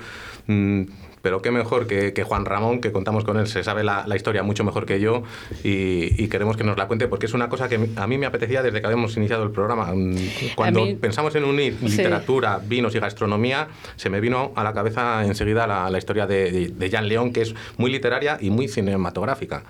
[0.48, 0.82] mm,
[1.22, 4.18] pero qué mejor que, que Juan Ramón, que contamos con él, se sabe la, la
[4.18, 5.24] historia mucho mejor que yo
[5.64, 8.26] y, y queremos que nos la cuente porque es una cosa que a mí me
[8.26, 9.94] apetecía desde que habíamos iniciado el programa.
[9.96, 10.16] Mm,
[10.56, 11.88] Cuando mí- pensamos en unir Sí.
[11.96, 16.52] literatura, vinos y gastronomía, se me vino a la cabeza enseguida la, la historia de,
[16.52, 19.64] de, de Jan León, que es muy literaria y muy cinematográfica.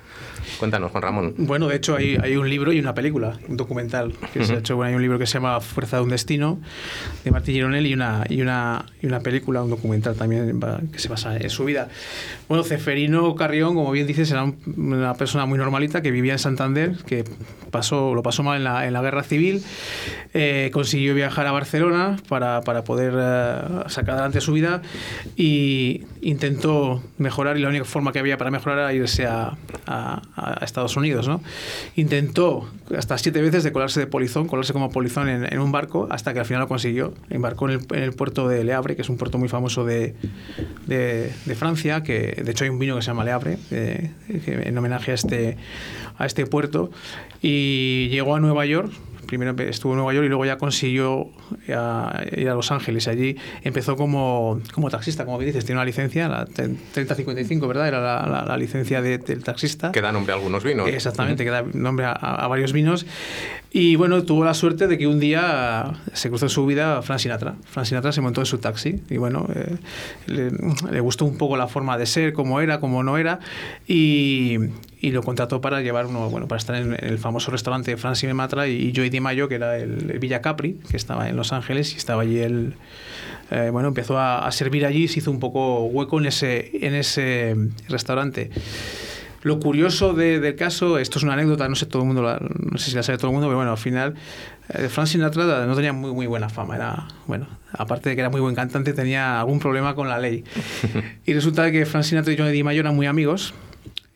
[0.60, 1.34] Cuéntanos, Juan Ramón.
[1.38, 4.60] Bueno, de hecho hay, hay un libro y una película, un documental que se ha
[4.60, 4.76] hecho.
[4.76, 6.60] Bueno, hay un libro que se llama Fuerza de un Destino
[7.24, 10.60] de Martín Gironel y una, y una, y una película, un documental también
[10.92, 11.90] que se basa en su vida.
[12.48, 16.40] Bueno, Ceferino Carrión, como bien dices, era un- una persona muy normalita que vivía en
[16.40, 17.24] Santander, que
[17.72, 19.64] pasó, lo pasó mal en la, en la guerra civil,
[20.34, 24.82] eh, consiguió viajar a Barcelona para, para poder eh, sacar adelante su vida
[25.36, 30.22] y intentó mejorar y la única forma que había para mejorar era irse a, a-
[30.36, 31.30] a Estados Unidos.
[31.96, 32.68] Intentó
[32.98, 36.40] hasta siete veces de colarse de polizón, colarse como polizón en, un barco hasta que
[36.40, 37.14] al final lo consiguió.
[37.30, 40.16] Embarcó en el, puerto de Le Havre, que es un puerto muy famoso de,
[41.56, 45.14] Francia, que de hecho hay un vino que se llama Le Havre, eh, en homenaje
[45.14, 45.58] este,
[46.18, 46.92] a este puerto.
[47.42, 48.92] Y llegó a Nueva York
[49.38, 51.30] primero estuvo en Nueva York y luego ya consiguió
[51.76, 53.08] a- ir a Los Ángeles.
[53.08, 57.88] Allí empezó como, como taxista, como bien dices, tiene una licencia, la 3055, ¿verdad?
[57.88, 59.92] Era la, la- la licencia de- del taxista.
[59.92, 60.88] Que da nombre a algunos vinos.
[60.88, 63.06] Exactamente, que da nombre a, a varios vinos.
[63.72, 67.20] Y bueno, tuvo la suerte de que un día se cruzó en su vida Frank
[67.20, 67.56] Sinatra.
[67.66, 69.78] Frank Sinatra se montó en su taxi y bueno, eh,
[70.28, 70.52] le,
[70.92, 73.40] le gustó un poco la forma de ser, cómo era, cómo no era,
[73.88, 74.58] y,
[75.04, 78.68] y lo contrató para llevar uno, bueno, para estar en, el famoso restaurante Frank Sinatra
[78.68, 81.94] y, y Joey DiMaggio, que era el, el Villa Capri, que estaba en Los Ángeles
[81.94, 82.74] y estaba allí el
[83.52, 86.96] eh, bueno, empezó a, a servir allí, se hizo un poco hueco en ese, en
[86.96, 87.56] ese
[87.90, 88.50] restaurante.
[89.42, 92.40] Lo curioso de- del caso, esto es una anécdota, no sé todo el mundo, la-
[92.40, 94.14] no sé si la sabe todo el mundo, pero bueno, al final
[94.70, 98.30] eh, Frank Sinatra no tenía muy muy buena fama, era bueno, aparte de que era
[98.30, 100.46] muy buen cantante, tenía algún problema con la ley.
[101.26, 103.54] Y resulta que Frank Sinatra y Johnny DiMaggio eran muy amigos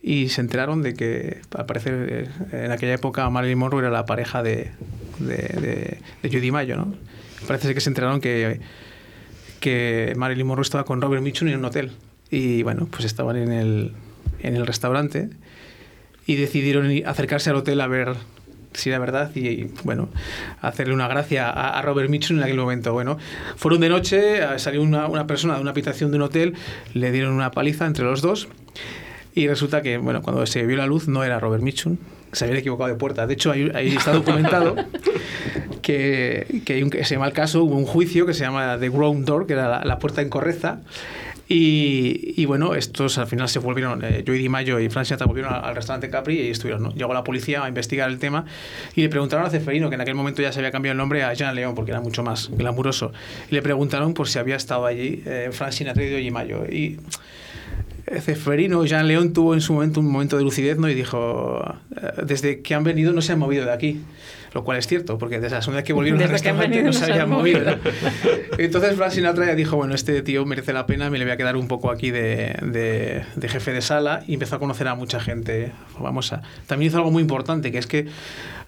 [0.08, 4.06] y se enteraron de que al parecer eh, en aquella época Marilyn Monroe era la
[4.06, 4.70] pareja de
[5.18, 6.94] de, de, de Joey DiMaggio, ¿no?
[7.46, 8.58] Parece que se enteraron que
[9.60, 11.92] que Marilyn Monroe estaba con Robert Mitchum en un hotel.
[12.30, 13.92] Y bueno, pues estaban en el,
[14.40, 15.28] en el restaurante
[16.26, 18.14] y decidieron acercarse al hotel a ver
[18.72, 20.08] si era verdad y, y, bueno,
[20.62, 22.94] hacerle una gracia a, a Robert Mitchum en aquel momento.
[22.94, 23.18] Bueno,
[23.56, 26.54] fueron de noche, eh, salió una, una persona de una habitación de un hotel,
[26.94, 28.48] le dieron una paliza entre los dos
[29.38, 31.96] y resulta que, bueno, cuando se vio la luz no era Robert Mitchum,
[32.32, 33.24] se habían equivocado de puerta.
[33.28, 34.74] De hecho, ahí, ahí está documentado
[35.82, 38.78] que, que hay un, que se llama el caso, hubo un juicio que se llama
[38.80, 40.80] The Ground Door, que era la, la puerta incorrecta.
[41.48, 45.54] Y, y bueno, estos al final se volvieron, eh, Joey DiMaggio y Frank Sinatra volvieron
[45.54, 46.82] al, al restaurante Capri y estuvieron.
[46.82, 46.92] ¿no?
[46.92, 48.44] Llegó la policía a investigar el tema
[48.96, 51.22] y le preguntaron a Ceferino, que en aquel momento ya se había cambiado el nombre
[51.22, 53.12] a Jean León, porque era mucho más glamuroso,
[53.50, 56.66] y le preguntaron por si había estado allí eh, Frank Sinatra y Joey DiMaggio.
[56.66, 56.98] Y
[58.20, 60.88] Ceferino, Jean León tuvo en su momento un momento de lucidez ¿no?
[60.88, 61.62] y dijo,
[61.96, 64.00] eh, desde que han venido no se han movido de aquí.
[64.54, 67.04] Lo cual es cierto, porque desde la segunda vez que volvieron al restaurante no se
[67.04, 67.60] habían movido.
[67.60, 67.76] movido.
[67.84, 67.90] ¿no?
[68.58, 71.36] Entonces Frank Sinatra ya dijo, bueno, este tío merece la pena, me le voy a
[71.36, 74.94] quedar un poco aquí de, de- de jefe de sala y empezó a conocer a
[74.94, 76.40] mucha gente famosa.
[76.66, 78.06] También hizo algo muy importante, que es que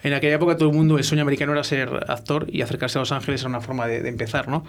[0.02, 3.00] en aquella época todo el mundo, el sueño americano era ser actor y acercarse a
[3.02, 4.64] Los Ángeles era una forma de, de empezar, ¿no?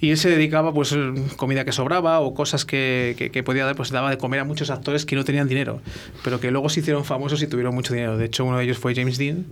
[0.00, 0.94] Y él se dedicaba, pues,
[1.36, 4.44] comida que sobraba o cosas que, que, que podía dar, pues daba de comer a
[4.44, 5.80] muchos actores que no tenían dinero,
[6.24, 8.16] pero que luego se hicieron famosos y tuvieron mucho dinero.
[8.18, 9.46] De hecho, uno de ellos fue James Dean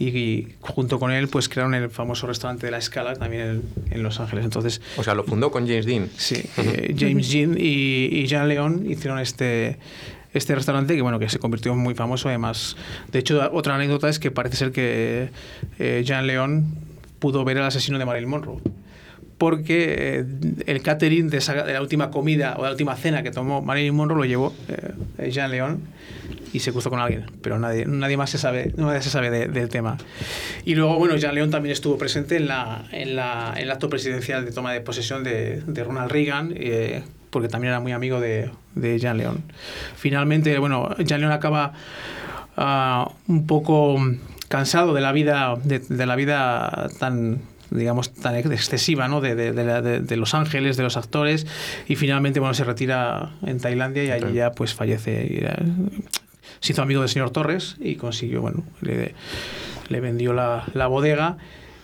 [0.00, 3.62] y, y junto con él pues crearon el famoso restaurante de la Escala también en,
[3.90, 4.44] en Los Ángeles.
[4.44, 6.08] Entonces, O sea, lo fundó con James Dean.
[6.16, 9.78] sí, eh, James Dean y, y Jean León hicieron este
[10.34, 12.76] este restaurante que bueno que se convirtió en muy famoso además
[13.12, 15.30] de hecho otra anécdota es que parece ser que
[15.78, 16.66] eh, Jean León
[17.18, 18.60] pudo ver al asesino de Marilyn Monroe
[19.38, 20.24] porque eh,
[20.66, 23.62] el catering de, esa- de la última comida o de la última cena que tomó
[23.62, 24.54] Marilyn Monroe lo llevó
[25.18, 25.80] eh, Jean León
[26.52, 29.48] y se cruzó con alguien, pero nadie, nadie más se sabe, nadie se sabe de-
[29.48, 29.98] del tema.
[30.64, 33.88] Y luego, bueno, Jean León también estuvo presente en, la, en, la, en el acto
[33.90, 38.20] presidencial de toma de posesión de, de Ronald Reagan, eh, porque también era muy amigo
[38.20, 39.42] de, de Jean León.
[39.96, 41.72] Finalmente, bueno, Jean León acaba
[42.56, 43.98] ah, un poco
[44.48, 49.20] cansado de la vida, de, de la vida tan digamos tan excesiva ¿no?
[49.20, 51.46] de, de, de de- Los Ángeles de los actores
[51.86, 55.58] y finalmente bueno se retira en Tailandia y allí ya pues fallece y era-
[56.60, 59.14] se hizo amigo del señor Torres y consiguió, bueno, le,
[59.90, 61.36] le vendió la, la bodega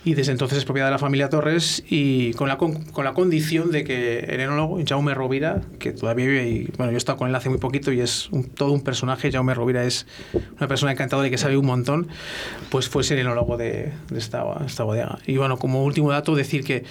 [0.05, 3.13] y desde entonces es propiedad de la familia Torres y con la, con, con la
[3.13, 7.17] condición de que el enólogo Jaume Rovira, que todavía vive y bueno, yo he estado
[7.17, 10.05] con él hace muy poquito y es todo un personaje, Jaume Rovira es
[10.57, 12.07] una persona encantadora y que sabe un montón,
[12.69, 15.17] pues fuese el enólogo de, de esta, esta bodega.
[15.25, 16.83] Y bueno, como último dato, decir que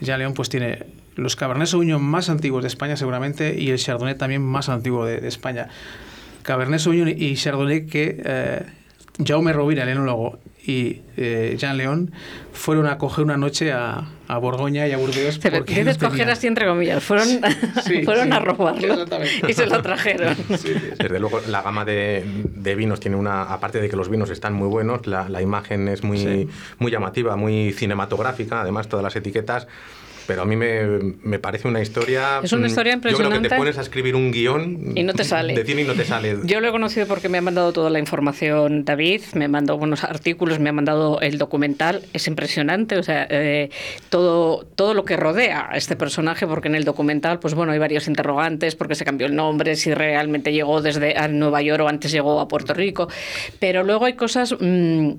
[0.00, 4.16] ya León pues tiene los Cabernet Sauvignon más antiguos de España seguramente y el Chardonnay
[4.16, 5.68] también más antiguo de, de España.
[6.42, 8.62] Cabernet Sauvignon y Chardonnay que eh,
[9.24, 12.12] Jaume Rovira, el enólogo, y eh, Jean León
[12.52, 15.38] fueron a coger una noche a, a Borgoña y a Burdeos.
[15.38, 16.28] Pero porque no coger tenían.
[16.30, 17.02] así entre comillas.
[17.02, 17.26] Fueron,
[17.84, 19.04] Sí, fueron sí, a robarlo
[19.48, 20.36] y se lo trajeron.
[20.48, 23.42] Desde luego, la gama de, de vinos tiene una.
[23.42, 26.48] Aparte de que los vinos están muy buenos, la, la imagen es muy, Sí.
[26.78, 29.66] muy llamativa, muy cinematográfica, además, todas las etiquetas.
[30.26, 30.82] Pero a mí me,
[31.22, 32.40] me parece una historia.
[32.42, 33.48] Es una mm, historia Yo creo que impresionante.
[33.48, 34.92] te pones a escribir un guion.
[34.94, 35.54] Y no te sale.
[35.54, 36.38] De cine y no te sale.
[36.44, 40.04] Yo lo he conocido porque me ha mandado toda la información David, me mandó buenos
[40.04, 43.70] artículos, me ha mandado el documental, es impresionante, o sea, eh,
[44.08, 47.78] todo, todo lo que rodea a este personaje, porque en el documental, pues bueno, hay
[47.78, 51.88] varios interrogantes, porque se cambió el nombre, si realmente llegó desde a Nueva York o
[51.88, 53.08] antes llegó a Puerto Rico,
[53.58, 54.54] pero luego hay cosas...
[54.58, 55.10] mm,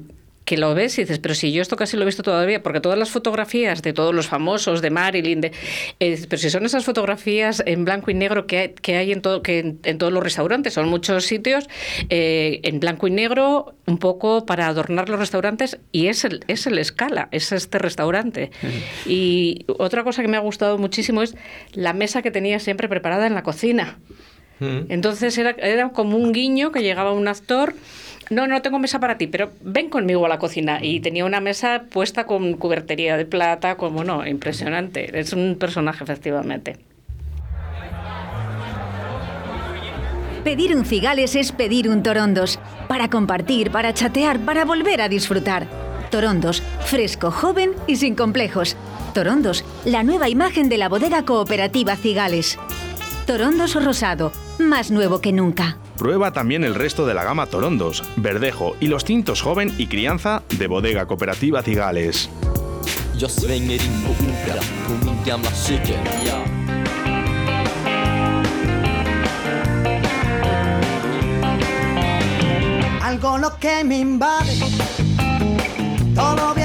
[0.45, 2.81] que lo ves y dices, pero si yo esto casi lo he visto todavía, porque
[2.81, 5.51] todas las fotografías de todos los famosos, de Marilyn, de,
[5.99, 9.21] eh, pero si son esas fotografías en blanco y negro que hay, que hay en,
[9.21, 11.69] todo, que en, en todos los restaurantes, son muchos sitios
[12.09, 16.67] eh, en blanco y negro, un poco para adornar los restaurantes, y es el, es
[16.67, 18.51] el escala, es este restaurante.
[19.05, 21.35] Y otra cosa que me ha gustado muchísimo es
[21.73, 23.99] la mesa que tenía siempre preparada en la cocina.
[24.59, 27.73] Entonces era, era como un guiño que llegaba un actor.
[28.29, 30.79] No, no tengo mesa para ti, pero ven conmigo a la cocina.
[30.81, 35.19] Y tenía una mesa puesta con cubertería de plata, como no, impresionante.
[35.19, 36.77] Es un personaje, efectivamente.
[40.43, 42.59] Pedir un cigales es pedir un torondos.
[42.87, 45.67] Para compartir, para chatear, para volver a disfrutar.
[46.11, 48.75] Torondos, fresco, joven y sin complejos.
[49.13, 52.59] Torondos, la nueva imagen de la bodega cooperativa Cigales.
[53.25, 55.77] Torondos rosado, más nuevo que nunca.
[55.97, 60.43] Prueba también el resto de la gama Torondos, Verdejo y los tintos joven y crianza
[60.57, 62.29] de Bodega Cooperativa Cigales.
[63.17, 66.43] Jag svänger in på opera på min gamla cykel ja.
[73.01, 74.59] Algo lo que me invade,
[76.15, 76.62] todo viene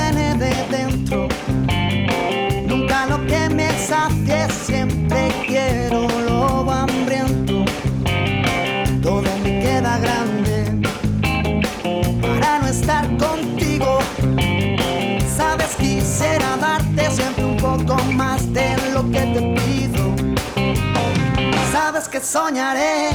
[22.18, 23.10] que soñaré.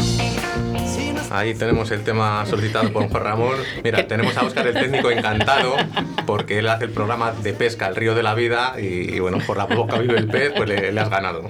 [1.32, 3.56] Ahí tenemos el tema solicitado por Juan Ramón.
[3.84, 5.76] Mira, tenemos a Óscar el técnico encantado
[6.28, 9.40] porque él hace el programa de pesca, el río de la vida, y, y bueno,
[9.46, 11.50] por la boca vive el pez, pues le, le has ganado.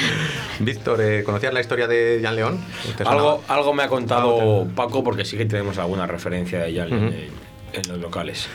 [0.58, 2.64] Víctor, eh, ¿conocías la historia de Jan León?
[3.04, 6.94] Algo, algo me ha contado Paco porque sí que tenemos alguna referencia de ella en,
[6.94, 7.06] Ujú.
[7.06, 8.48] en- en los locales.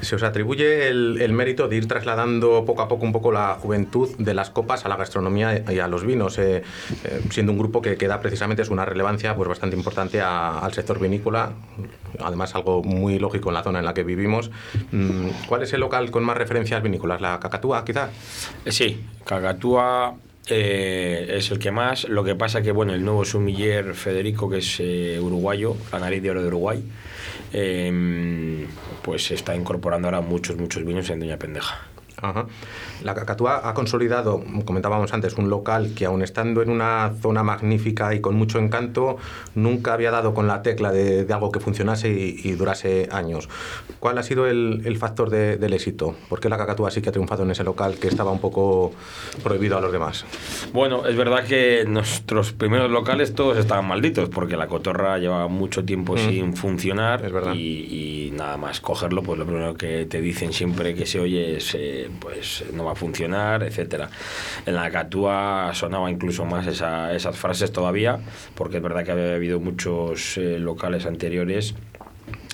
[0.00, 3.54] Se os atribuye el, el mérito de ir trasladando poco a poco un poco la
[3.54, 6.62] juventud de las copas a la gastronomía y a los vinos, eh,
[7.04, 11.00] eh, siendo un grupo que, que da precisamente una relevancia pues, bastante importante al sector
[11.00, 11.52] vinícola,
[12.18, 14.50] además algo muy lógico en la zona en la que vivimos.
[14.92, 17.20] Mm, ¿Cuál es el local con más referencias vinícolas?
[17.20, 18.10] ¿La Cacatúa, quizá?
[18.64, 20.14] Eh, Sí, Cacatúa
[20.46, 22.08] es el que más.
[22.08, 24.80] Lo que pasa que, bueno, el nuevo sumiller Federico, que es
[25.20, 26.82] uruguayo, la nariz de oro de Uruguay,
[27.52, 28.66] eh,
[29.02, 31.86] pues se está incorporando ahora muchos, muchos vinos en Doña Pendeja.
[32.22, 32.46] Ajá.
[33.02, 38.14] La Cacatúa ha consolidado, comentábamos antes, un local que aun estando en una zona magnífica
[38.14, 39.16] y con mucho encanto,
[39.54, 43.48] nunca había dado con la tecla de, de algo que funcionase y, y durase años.
[44.00, 46.14] ¿Cuál ha sido el, el factor de- del éxito?
[46.28, 48.92] ¿Por qué la Cacatúa sí que ha triunfado en ese local que estaba un poco
[49.42, 50.24] prohibido a los demás?
[50.72, 55.84] Bueno, es verdad que nuestros primeros locales todos estaban malditos porque la cotorra llevaba mucho
[55.84, 56.18] tiempo Mm.
[56.18, 57.54] sin funcionar Es verdad.
[57.54, 61.56] y, y nada más cogerlo, pues lo primero que te dicen siempre que se oye
[61.56, 64.08] es eh, pues no va a funcionar, etcétera.
[64.66, 68.18] En la Catúa sonaba incluso más esa- esas frases todavía
[68.54, 71.74] porque es verdad que había habido muchos eh, locales anteriores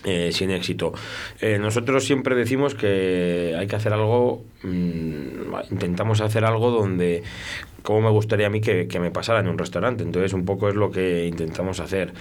[0.06, 0.92] eh, sin éxito.
[1.40, 7.24] Eh, nosotros siempre decimos que hay que hacer algo, mm, intentamos hacer algo donde,
[7.82, 10.04] como me gustaría a mí que, que me pasara en un restaurante.
[10.04, 12.12] Entonces, un poco es lo que intentamos hacer.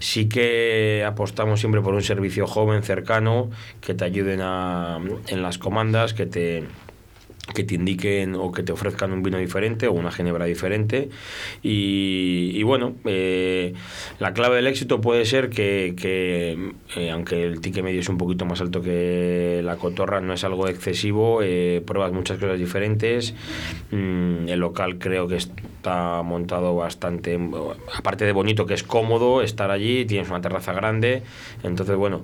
[0.00, 3.50] Sí que apostamos siempre por un servicio joven, cercano,
[3.80, 4.98] que te ayuden a,
[5.28, 6.64] en las comandas, que te
[7.54, 11.08] que te indiquen o que te ofrezcan un vino diferente o una ginebra diferente.
[11.62, 13.74] Y, bueno, eh,
[14.18, 18.18] la clave del éxito puede ser que, que, eh, aunque el ticket medio es un
[18.18, 23.34] poquito más alto que la cotorra, no es algo excesivo, eh, pruebas muchas cosas diferentes.
[23.90, 27.38] Mm, el local creo que está montado bastante,
[27.96, 31.22] aparte de bonito, que es cómodo estar allí, tienes una terraza grande.
[31.62, 32.22] Entonces, bueno.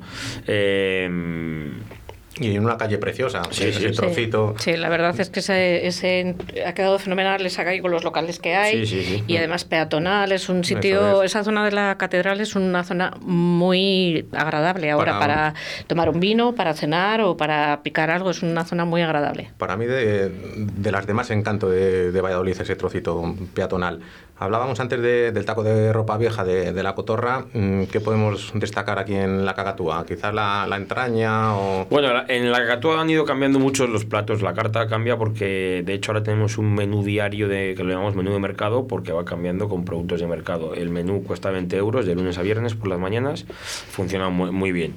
[2.38, 3.94] Y en una calle preciosa, Sí, ese sí.
[3.96, 4.55] trocito.
[4.59, 6.35] Sí, sí, la verdad es que ese, ese
[6.66, 9.25] ha quedado fenomenal esa calle con los locales que hay Sí, sí, sí.
[9.27, 11.31] y además peatonal, es un sitio, es.
[11.33, 15.55] esa zona de la catedral es una zona muy agradable ahora Para- para,
[15.87, 19.51] tomar un vino, para cenar o para picar algo, es una zona muy agradable.
[19.57, 24.01] Para mí, de, de las demás encanto de, de Valladolid, ese trocito peatonal.
[24.38, 27.46] Hablábamos antes de- del taco de ropa vieja de, de la cotorra.
[27.55, 30.05] Mm, ¿Qué podemos destacar aquí en la cacatúa?
[30.05, 31.87] Quizás la, la entraña o...
[31.88, 34.42] Bueno, en la Cacatúa han ido cambiando mucho los platos.
[34.42, 38.14] La carta cambia porque, de hecho, ahora tenemos un menú diario de, que lo llamamos
[38.14, 40.75] menú de mercado porque va cambiando con productos de mercado.
[40.75, 43.46] El menú cuesta 20 euros de lunes a viernes por las mañanas.
[43.90, 44.94] Funciona muy, muy bien.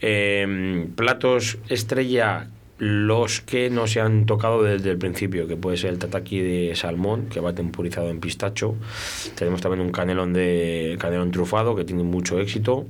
[0.00, 2.46] Eh, platos estrella
[2.78, 6.74] los que no se han tocado desde el principio, que puede ser el tataki de
[6.76, 8.76] salmón, que va temporizado en pistacho.
[9.34, 12.86] Tenemos también un canelón de canelón trufado, que tiene mucho éxito.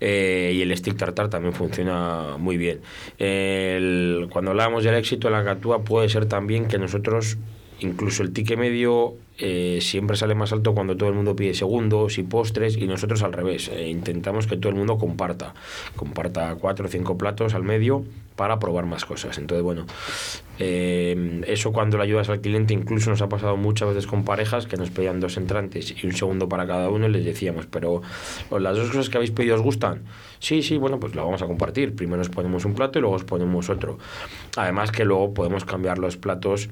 [0.00, 2.80] Eh, y el stick tartar también funciona muy bien.
[3.18, 7.36] El- cuando hablábamos del éxito de la catúa, puede ser también que nosotros,
[7.80, 12.18] incluso el ticket medio, eh, siempre sale más alto cuando todo el mundo pide segundos
[12.18, 13.68] y postres, y nosotros al revés.
[13.68, 15.54] Eh, intentamos que todo el mundo comparta.
[15.96, 18.04] Comparta cuatro o cinco platos al medio
[18.36, 19.38] para probar más cosas.
[19.38, 19.86] Entonces, bueno,
[20.58, 24.66] eh, eso cuando le ayudas al cliente, incluso nos ha pasado muchas veces con parejas
[24.66, 28.02] que nos pedían dos entrantes y un segundo para cada uno, y les decíamos, pero
[28.50, 30.02] ¿os las dos cosas que habéis pedido os gustan.
[30.38, 31.94] Sí, sí, bueno, pues lo vamos a compartir.
[31.94, 33.98] Primero nos ponemos un plato y luego os ponemos otro.
[34.56, 36.70] Además que luego podemos cambiar los platos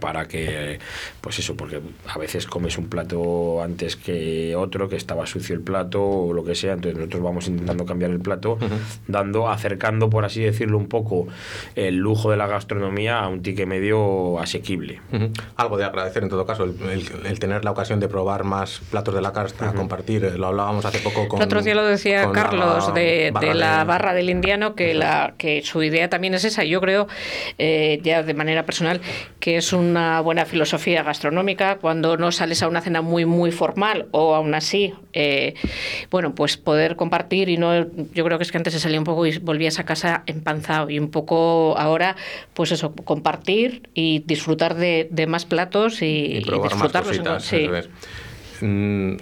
[0.00, 0.78] para que,
[1.22, 5.62] pues eso, porque a veces comes un plato antes que otro, que estaba sucio el
[5.62, 8.58] plato o lo que sea, entonces nosotros vamos intentando cambiar el plato,
[9.06, 11.26] dando, acercando, por así decirlo, un poco
[11.74, 15.00] el lujo de la gastronomía a un ticket medio asequible.
[15.12, 15.30] Ujú.
[15.56, 18.80] Algo de agradecer en todo caso, el, el- el tener la ocasión de probar más
[18.90, 21.40] platos de la carta, compartir, eh, lo hablábamos hace poco con...
[21.40, 24.74] El otro día lo decía con la Carlos de, de la de- barra del indiano,
[24.74, 26.62] que, la, que su idea también es esa.
[26.64, 27.08] Yo creo,
[27.56, 29.00] eh, ya de manera personal,
[29.40, 34.06] que es una buena filosofía gastronómica cuando no sales a una cena muy, muy formal
[34.10, 35.54] o aún así, eh,
[36.10, 39.04] bueno, pues poder compartir y no, yo creo que es que antes se salía un
[39.04, 42.16] poco y volvías a casa empanzado y un poco ahora,
[42.54, 47.16] pues eso, compartir y disfrutar de, de más platos y, y y probar más disfrutarlos.
[47.16, 47.44] en- cositas.
[48.60, 48.64] sí.
[48.66, 49.16] Mm,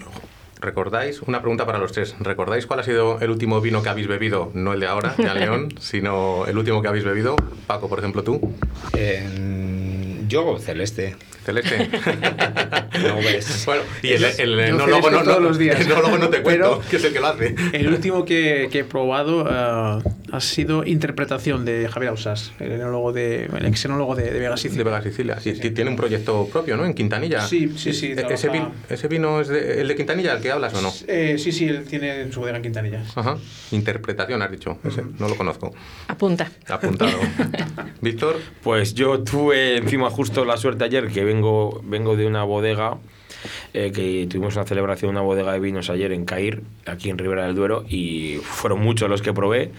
[0.58, 1.20] ¿Recordáis?
[1.20, 2.16] Una pregunta para los tres.
[2.18, 4.50] ¿Recordáis cuál ha sido el último vino que habéis bebido?
[4.54, 7.36] No el de ahora, ya León, sino el último que habéis bebido.
[7.66, 8.40] Paco, por ejemplo, tú.
[10.28, 11.16] Yo, celeste.
[11.44, 11.88] Celeste.
[12.96, 13.64] No ves.
[13.66, 15.78] bueno, y el, el enólogo no, celeste todos no- los días.
[15.80, 17.54] el enólogo no te cuento, Pero- que es el que lo hace.
[17.72, 20.02] El último que, que he probado eh,
[20.32, 24.50] ha sido interpretación de Javier Ausas, el enólogo de, el ex enólogo de, de Vega
[24.52, 24.84] De Sicilia.
[24.84, 25.40] Vega Sicilia.
[25.40, 26.84] Sí, sí, Tiene un proyecto propio, ¿no?
[26.84, 27.40] En Quintanilla.
[27.46, 30.50] Sí, sí, sí, E- ¿Ese, vino, ¿Ese vino es de- el de Quintanilla, el que
[30.50, 30.92] hablas o no?
[31.06, 33.02] Eh, sí, sí, él tiene en su bodega en Quintanilla.
[33.14, 33.36] Ajá.
[33.70, 34.78] Interpretación, has dicho.
[34.84, 35.72] Ese, no lo conozco.
[36.08, 36.50] Apunta.
[36.68, 37.18] Apuntado.
[38.00, 38.36] Víctor.
[38.62, 42.98] Pues yo tuve encima justo la suerte ayer que vengo, vengo de una bodega,
[43.74, 47.46] eh, que tuvimos una celebración, una bodega de vinos ayer en Cair, aquí en Ribera
[47.46, 49.70] del Duero, y fueron muchos los que probé,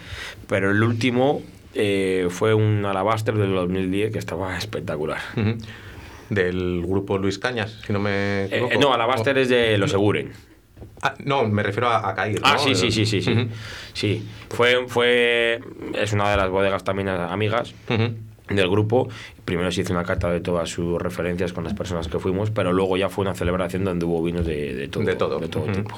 [0.48, 1.42] pero el último
[1.74, 5.18] eh, fue un alabaster del 2010 que estaba espectacular.
[6.30, 8.74] Del grupo Luis Cañas, si no me Eh, equivoco.
[8.74, 10.32] eh, no, alabaster es de los Seguren.
[11.00, 12.40] Ah, no, me refiero a, a Cair.
[12.44, 12.58] Ah, ¿no?
[12.58, 13.32] sí, sí, sí, sí, sí.
[13.32, 13.48] Ujú.
[13.94, 15.60] Sí, fue, fue,
[15.94, 18.14] es una de las bodegas también amigas Ujú.
[18.48, 19.08] Del grupo.
[19.44, 22.72] Primero se hizo una carta de todas sus referencias con las personas que fuimos, pero
[22.72, 25.38] luego ya fue una celebración donde hubo vinos de, de todo, De todo.
[25.40, 25.90] de todo tipo.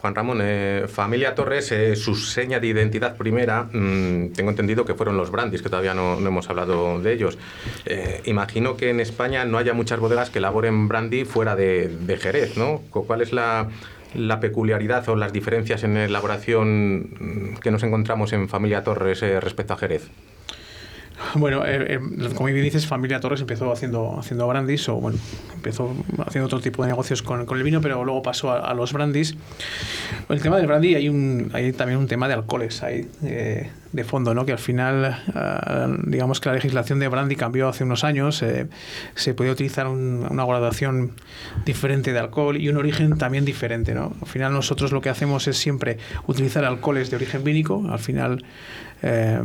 [0.00, 4.94] Juan Ramón, eh, familia Torres, eh, su seña de identidad primera, mm, tengo entendido que
[4.94, 7.38] fueron los brandis, que todavía no, no hemos hablado de ellos.
[7.86, 12.16] Eh, imagino que en España no haya muchas bodegas que elaboren brandy fuera de, de
[12.18, 12.82] Jerez, ¿no?
[12.90, 13.68] Cu- ¿Cuál es la,
[14.14, 19.72] la peculiaridad o las diferencias en elaboración mm, que nos encontramos en familia Torres respecto
[19.72, 20.08] a Jerez?
[21.34, 25.18] Bueno, eh, eh, como bien dices, Familia Torres empezó haciendo, haciendo brandis, o bueno,
[25.54, 25.94] empezó
[26.26, 29.36] haciendo otro tipo de negocios con, el vino, pero luego pasó a, los brandis.
[30.28, 34.34] El tema del brandy, hay, un, también un tema de alcoholes ahí, eh, de fondo,
[34.34, 34.44] ¿no?
[34.44, 38.66] que al final, ah, digamos que la legislación de brandy cambió hace unos años, eh,
[39.14, 41.12] se podía utilizar un- una graduación
[41.64, 43.94] diferente de alcohol y un origen también diferente.
[43.94, 44.12] ¿no?
[44.20, 45.96] Al final nosotros lo que hacemos es siempre
[46.26, 48.44] utilizar alcoholes de origen vínico, al final
[49.02, 49.40] eh,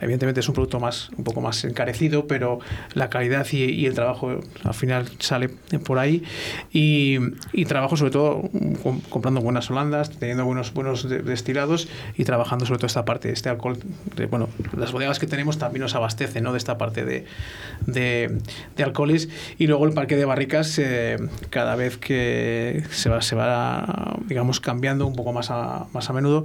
[0.00, 2.60] evidentemente es un producto más un poco más encarecido, pero
[2.94, 5.48] la calidad y, y el trabajo al final sale
[5.84, 6.22] por ahí.
[6.72, 7.18] Y,
[7.52, 8.42] y trabajo sobre todo
[8.82, 13.30] com- comprando buenas holandas, teniendo buenos, buenos de- destilados y trabajando sobre todo esta parte,
[13.32, 13.78] este alcohol.
[14.16, 16.52] de- bueno, las bodegas que tenemos también nos abastecen ¿no?
[16.52, 17.24] de esta parte de,
[17.86, 18.38] de,
[18.76, 19.28] de alcoholes.
[19.58, 21.16] Y luego el parque de barricas, eh,
[21.50, 26.12] cada vez que se va, se va digamos, cambiando un poco más a, más a
[26.12, 26.44] menudo.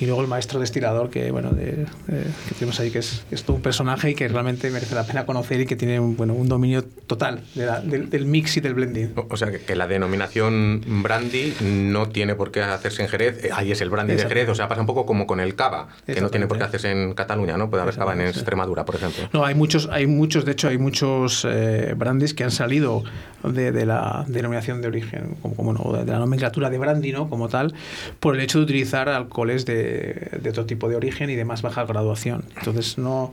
[0.00, 3.34] Y luego el maestro destilador, que bueno, de- eh, que tenemos ahí, que es, que
[3.34, 6.16] es todo un personaje y que realmente merece la pena conocer y que tiene un,
[6.16, 9.12] bueno, un dominio total de la- del, del mix y del blending.
[9.16, 13.44] O o sea, que, que la denominación brandy no tiene por qué hacerse en Jerez.
[13.44, 14.22] Eh, ahí es el brandy de.
[14.26, 14.48] Jerez.
[14.48, 16.90] O sea, pasa un poco como con el cava, que no tiene por qué hacerse
[16.90, 17.70] en Cataluña, ¿no?
[17.70, 18.20] Puede haber cava en.
[18.22, 19.28] Extremadura, por ejemplo.
[19.32, 23.02] No, hay muchos, hay muchos, de hecho, hay muchos eh, brandies que han salido
[23.42, 27.28] de, de la denominación de origen, como, como no, de la nomenclatura de brandy, ¿no?
[27.28, 27.74] Como tal,
[28.20, 31.62] por el hecho de utilizar alcoholes de, de otro tipo de origen y de más
[31.62, 32.44] baja graduación.
[32.56, 33.32] Entonces, no,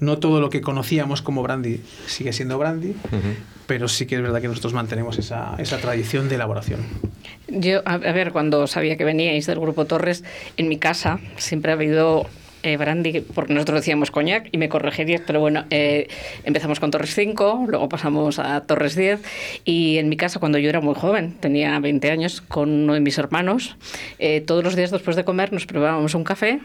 [0.00, 2.94] no todo lo que conocíamos como brandy sigue siendo brandy,
[3.66, 6.80] pero sí que es verdad que nosotros mantenemos esa, esa tradición de elaboración.
[7.48, 10.24] Yo, a, ver, cuando sabía que veníais del Grupo Torres,
[10.56, 12.26] en mi casa siempre ha habido
[12.62, 16.08] eh, brandy, porque nosotros decíamos coñac y me corregí 10, pero bueno, eh,
[16.44, 19.22] empezamos con Torres 5, luego pasamos a Torres 10
[19.64, 23.00] y en mi casa cuando yo era muy joven, tenía 20 años, con uno de
[23.00, 23.76] mis hermanos,
[24.18, 26.60] eh, todos los días después de comer nos preparábamos un café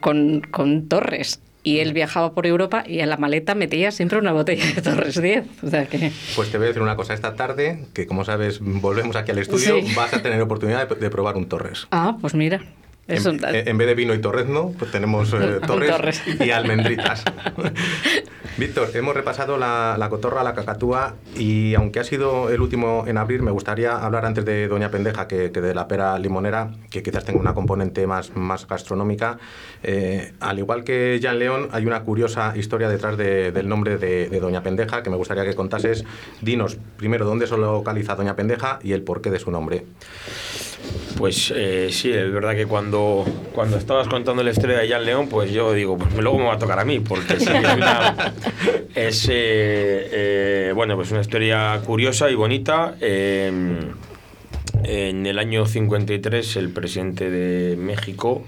[0.00, 1.40] con, con Torres.
[1.62, 5.20] Y él viajaba por Europa y en la maleta metía siempre una botella de Torres
[5.20, 5.44] 10.
[5.64, 6.12] O sea que...
[6.36, 9.38] Pues te voy a decir una cosa esta tarde, que como sabes, volvemos aquí al
[9.38, 9.92] estudio, Sí.
[9.96, 11.88] vas a tener oportunidad de, de probar un Torres.
[11.90, 12.62] Ah, pues mira.
[13.08, 16.22] Eso, En, en vez de vino y torrezno, pues tenemos eh, torres, Torres.
[16.40, 17.22] y almendritas.
[18.58, 23.18] Víctor, hemos repasado la, la cotorra, la cacatúa y aunque ha sido el último en
[23.18, 27.02] abrir, me gustaría hablar antes de Doña Pendeja que, que de la pera limonera, que
[27.02, 29.38] quizás tenga una componente más, más gastronómica.
[29.82, 34.30] Eh, al igual que Jan León, hay una curiosa historia detrás de- del nombre de,
[34.30, 36.04] de Doña Pendeja que me gustaría que contases.
[36.40, 39.84] Dinos primero dónde se localiza Doña Pendeja y el porqué de su nombre.
[41.16, 45.28] Pues eh, sí, es verdad que cuando, cuando estabas contando la historia de Jan León,
[45.28, 48.34] pues yo digo, pues luego me va a tocar a mí, porque sí, es, una-
[48.94, 49.30] es, eh,
[50.12, 52.96] eh, bueno, pues una historia curiosa y bonita.
[53.00, 53.80] Eh,
[54.84, 58.44] en el año 53, el presidente de México,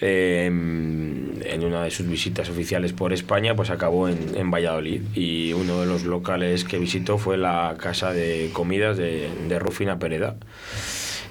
[0.00, 5.02] eh, en una de sus visitas oficiales por España, pues acabó en, en Valladolid.
[5.14, 9.98] Y uno de los locales que visitó fue la casa de comidas de, de Rufina
[9.98, 10.36] Pereda.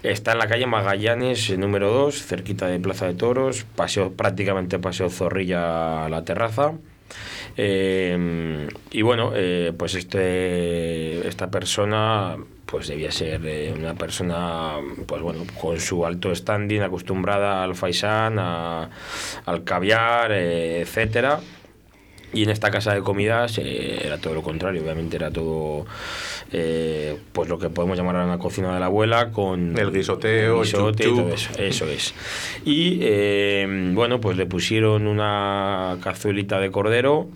[0.04, 4.80] Está en la calle Magallanes, eh, número 2, cerquita de Plaza de Toros, paseo, prácticamente
[4.80, 6.74] paseo Zorrilla a la terraza.
[7.58, 13.42] Eh, y bueno, eh, pues este, esta persona pues debía ser
[13.76, 14.76] una persona
[15.08, 21.40] pues bueno con su alto standing acostumbrada al faisán al caviar etcétera
[22.34, 25.86] y en esta casa de comidas eh, era todo lo contrario, obviamente era todo
[26.52, 30.64] eh, pues lo que podemos llamar una cocina de la abuela con El guisoteo, el
[30.66, 32.14] guisote chup, todo eso, eso es.
[32.66, 37.28] Y eh, bueno, pues le pusieron una cazuelita de cordero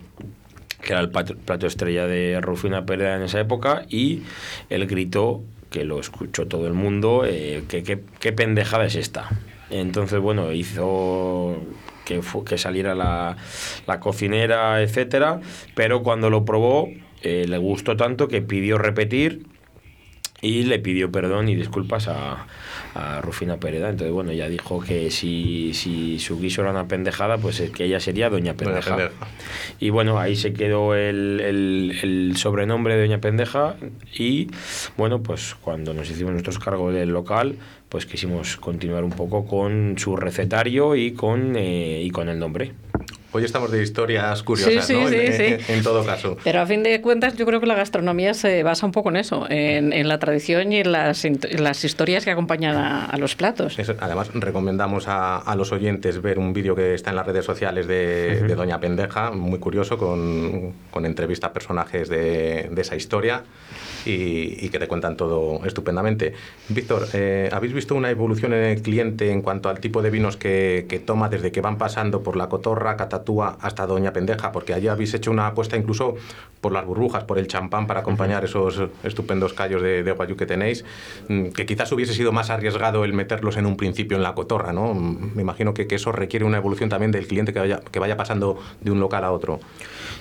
[0.82, 4.24] que era el plato, plato estrella de Rufina Pérez en esa época, y
[4.70, 7.84] él gritó, que lo escuchó todo el mundo, eh, que-
[8.20, 9.30] qué pendejada es esta.
[9.70, 11.56] Entonces, bueno, hizo
[12.06, 13.38] que, fu- que saliera la,
[13.88, 15.40] la cocinera, etcétera,
[15.76, 16.90] pero cuando lo probó,
[17.22, 19.48] eh, le gustó tanto que pidió repetir
[20.42, 22.48] y le pidió perdón y disculpas a,
[22.96, 23.90] a Rufina Pereda.
[23.90, 27.86] Entonces, bueno, ella dijo que si, si su guiso era una pendejada, pues es que
[27.86, 28.96] ella sería Doña Doña Pendeja.
[28.98, 29.28] Pendeja.
[29.80, 33.76] Y bueno, ahí se quedó el, el- el sobrenombre de Doña Pendeja
[34.18, 34.48] y
[34.98, 37.56] bueno, pues cuando nos hicimos nuestros cargos del local,
[37.90, 42.74] pues quisimos continuar un poco con su recetario y con, eh, y con el nombre.
[43.36, 45.10] Hoy estamos de historias curiosas, Sí, sí, ¿no?
[45.10, 46.38] sí, en, en- en todo caso.
[46.44, 49.16] Pero a fin de cuentas, yo creo que la gastronomía se basa un poco en
[49.18, 51.26] eso, en, en la tradición y en las,
[51.58, 53.80] las historias que acompañan a, a los platos.
[53.80, 57.44] Eso, además, recomendamos a, a los oyentes ver un vídeo que está en las redes
[57.44, 62.96] sociales de, de Doña Pendeja, muy curioso, con, con entrevista a personajes de, de esa
[62.96, 63.44] historia
[64.06, 66.34] y, y que te cuentan todo estupendamente.
[66.70, 70.38] Víctor, eh, ¿habéis visto una evolución en el cliente en cuanto al tipo de vinos
[70.38, 74.52] que, que toma desde que van pasando por la cotorra, catatúa hasta Doña Pendeja?
[74.52, 76.16] Porque allí habéis hecho una apuesta incluso
[76.62, 80.46] por las burbujas, por el champán para acompañar esos estupendos callos de, de guayú que
[80.46, 80.86] tenéis,
[81.28, 84.72] mm, que quizás hubiese sido más arriesgado el meterlos en un principio en la cotorra,
[84.72, 84.94] ¿no?
[84.94, 88.00] Mm, Me imagino que, que eso requiere una evolución también del cliente que vaya, que
[88.00, 89.60] vaya pasando de un local a otro.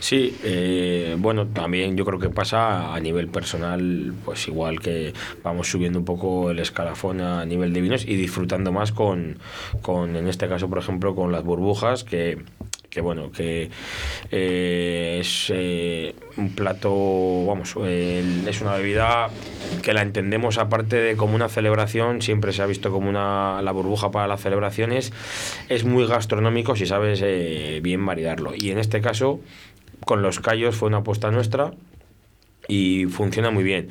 [0.01, 5.13] Sí, eh, bueno, también yo creo que pasa a nivel personal, pues igual que
[5.45, 9.39] vamos subiendo un poco el escalafón a nivel de vinos y disfrutando más con,
[9.81, 12.39] con en este caso, por ejemplo, con las burbujas, que,
[12.93, 13.71] que bueno, que
[14.31, 19.31] eh, es eh, un plato, vamos, es una bebida
[19.83, 23.73] que la entendemos aparte de como una celebración, siempre se ha visto como una, la
[23.73, 25.11] burbuja para las celebraciones,
[25.71, 28.53] es muy gastronómico si sabes eh, bien maridarlo.
[28.55, 29.41] Y en este caso,
[30.05, 31.73] con los callos fue una apuesta nuestra
[32.69, 33.89] y funciona muy bien.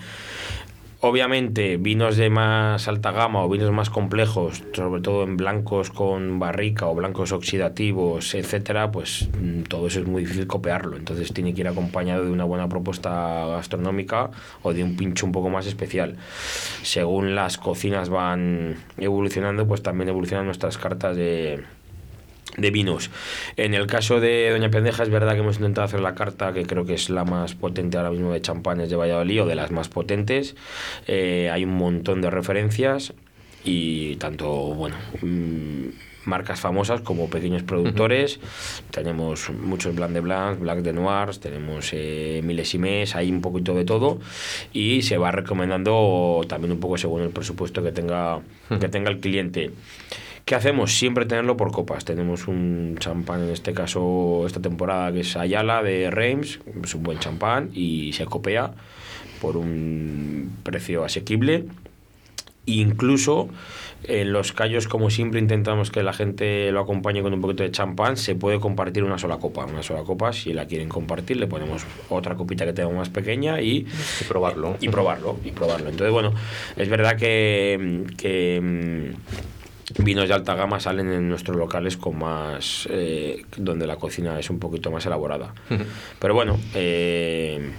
[1.03, 6.37] Obviamente, vinos de más alta gama o vinos más complejos, sobre todo en blancos con
[6.37, 10.97] barrica o blancos oxidativos, etcétera, pues mm, todo eso es muy difícil copiarlo.
[10.97, 14.29] Entonces tiene que ir acompañado de una buena propuesta gastronómica
[14.61, 16.17] o de un pincho un poco más especial.
[16.83, 21.63] Según las cocinas van evolucionando, pues también evolucionan nuestras cartas de,
[22.57, 23.09] de vinos.
[23.57, 26.65] En el caso de Doña Pendeja es verdad que hemos intentado hacer la carta que
[26.65, 29.71] creo que es la más potente ahora mismo de champanes de Valladolid o de las
[29.71, 30.55] más potentes.
[31.07, 33.13] Eh, hay un montón de referencias
[33.63, 35.89] y tanto, bueno, mm,
[36.25, 38.39] marcas famosas como pequeños productores.
[38.91, 43.85] Tenemos muchos Blanc de Blanc, Black de Noirs, tenemos eh, milésimes, hay un poquito de
[43.85, 44.19] todo
[44.73, 48.41] y se va recomendando también un poco según el presupuesto que tenga,
[48.79, 49.71] que tenga el cliente.
[50.51, 50.97] ¿Qué hacemos?
[50.97, 52.03] Siempre tenerlo por copas.
[52.03, 57.03] Tenemos un champán, en este caso, esta temporada, que es Ayala de Reims, es un
[57.03, 58.73] buen champán y se copea
[59.39, 61.67] por un precio asequible.
[62.65, 63.47] Incluso
[64.03, 67.71] en los callos, como siempre, intentamos que la gente lo acompañe con un poquito de
[67.71, 68.17] champán.
[68.17, 69.63] Se puede compartir una sola copa.
[69.63, 73.61] Una sola copa, si la quieren compartir, le ponemos otra copita que tenga más pequeña
[73.61, 73.87] y,
[74.19, 74.75] Y probarlo.
[74.81, 75.39] y probarlo.
[75.45, 75.87] Y probarlo.
[75.87, 76.33] Entonces, bueno,
[76.75, 78.59] es verdad que, que
[79.15, 79.31] mm,
[79.99, 82.87] vinos de alta gama salen en nuestros locales con más.
[82.91, 85.53] eh, donde la cocina es un poquito más elaborada.
[86.19, 87.71] Pero bueno, eh,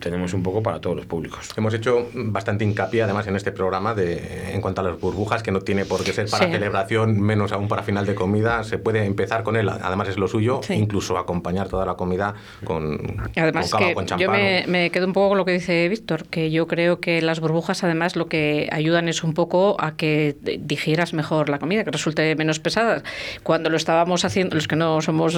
[0.00, 1.48] tenemos un poco para todos los públicos.
[1.56, 5.50] Hemos hecho bastante hincapié, además, en este programa de, en cuanto a las burbujas, que
[5.50, 6.52] no tiene por qué ser para Sí.
[6.52, 8.62] celebración, menos aún para final de comida.
[8.64, 10.74] Se puede empezar con él, además es lo suyo, Sí.
[10.74, 12.34] incluso acompañar toda la comida
[12.64, 12.98] con,
[13.36, 14.32] Además, con cava o que con yo champán.
[14.40, 17.40] me, me quedo un poco con lo que dice Víctor, que yo creo que las
[17.40, 21.90] burbujas, además, lo que ayudan es un poco a que digieras mejor la comida, que
[21.90, 23.02] resulte menos pesada.
[23.42, 25.36] Cuando lo estábamos haciendo, los que no somos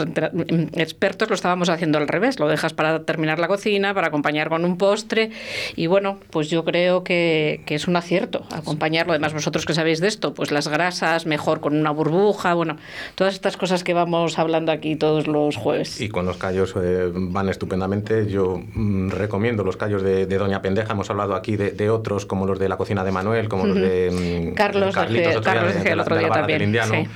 [0.74, 2.38] expertos, lo estábamos haciendo al revés.
[2.38, 5.30] Lo dejas para terminar la cocina, para acompañar con un postre.
[5.76, 9.12] Y bueno, pues yo creo que, que es un acierto acompañarlo.
[9.12, 12.76] Además, vosotros que sabéis de esto, pues las grasas, mejor con una burbuja, bueno,
[13.14, 16.00] todas estas cosas que vamos hablando aquí todos los jueves.
[16.00, 18.26] Y con los callos eh, van estupendamente.
[18.28, 20.92] Yo mm, recomiendo los callos de, de Doña Pendeja.
[20.92, 23.76] Hemos hablado aquí de, de otros, como los de la cocina de Manuel, como los
[23.76, 26.22] de mm, Carlos Carlitos, decía- otro día Carlos de- decía de el la- otro de
[26.22, 26.94] la día barra del también, Indiano.
[27.04, 27.10] sí.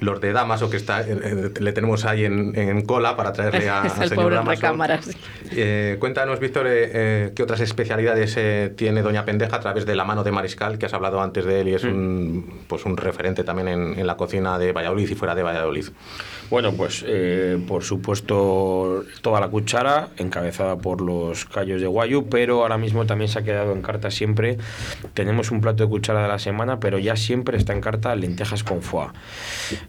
[0.00, 3.68] Los de Damaso, que está, eh, eh, le tenemos ahí en, en cola para traerle
[3.68, 4.60] a, al señor Damaso.
[5.52, 9.96] Eh, cuéntanos, Víctor, eh, eh, qué otras especialidades eh, tiene Doña Pendeja a través de
[9.96, 12.96] la mano de Mariscal, que has hablado antes de él y es un, pues un
[12.96, 15.86] referente también en, en la cocina de Valladolid y fuera de Valladolid.
[16.48, 22.62] Bueno, pues eh, por supuesto toda la cuchara, encabezada por los callos de guayu, pero
[22.62, 24.56] ahora mismo también se ha quedado en carta siempre.
[25.12, 28.62] Tenemos un plato de cuchara de la semana, pero ya siempre está en carta lentejas
[28.62, 29.08] con foie.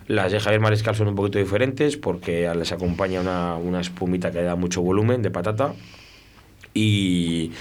[0.08, 4.42] Las de Javier Mariscal son un poquito diferentes porque les acompaña una, una espumita que
[4.42, 5.74] da mucho volumen de patata.
[6.80, 7.52] Y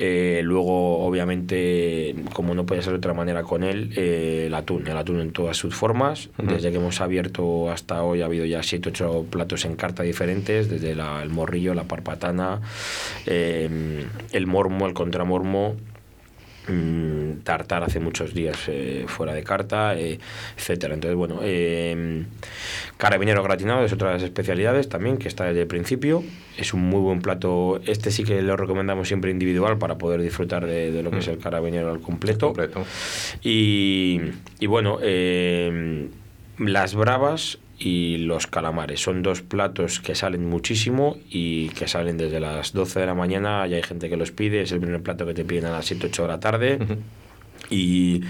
[0.00, 4.86] eh, luego, obviamente, como no puede ser de otra manera con él, eh, el atún,
[4.88, 6.30] el atún en todas sus formas.
[6.36, 10.68] Desde que hemos abierto hasta hoy ha habido ya 7 8 platos en carta diferentes,
[10.68, 12.60] desde la- el morrillo, la parpatana,
[13.26, 15.76] eh, el mormo, el contramormo,
[16.68, 20.18] mm, tartar hace muchos días eh, fuera de carta, eh,
[20.56, 20.94] etcétera.
[20.94, 22.24] Entonces, bueno, eh,
[22.96, 26.22] carabinero gratinado es otra de las especialidades también que está desde el principio.
[26.56, 27.80] Es un muy buen plato.
[27.86, 31.28] Este sí que lo recomendamos siempre individual para poder disfrutar de, de lo que es
[31.28, 32.48] el carabinero al completo.
[32.48, 32.84] Completo.
[33.42, 34.20] Y,
[34.58, 36.08] y bueno, eh,
[36.58, 42.40] las bravas y los calamares son dos platos que salen muchísimo y que salen desde
[42.40, 43.66] las 12 de la mañana.
[43.66, 45.86] Ya hay gente que los pide, es el primer plato que te piden a las
[45.86, 46.78] 7, 8 de la tarde.
[47.68, 48.22] Y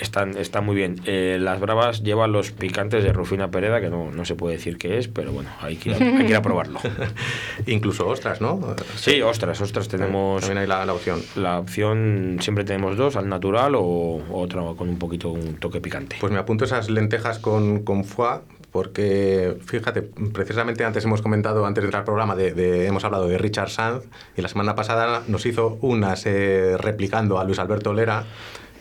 [0.00, 1.00] están, están muy bien.
[1.04, 4.78] Eh, las bravas llevan los picantes de Rufina Pereda, que no, no se puede decir
[4.78, 6.80] qué es, pero bueno, hay que ir a, hay que ir a probarlo.
[7.66, 8.74] Incluso ostras, ¿no?
[8.96, 11.20] Sí, ostras, ostras, tenemos También hay la, la opción.
[11.36, 16.16] la opción, siempre tenemos dos, al natural o otra con un poquito, un toque picante.
[16.20, 18.40] Pues me apunto esas lentejas con, con foie,
[18.72, 23.38] porque fíjate, precisamente antes hemos comentado, antes de entrar al programa, de, hemos hablado de
[23.38, 24.04] Richard Sanz,
[24.36, 28.24] y la semana pasada nos hizo unas replicando a Luis Alberto Lera.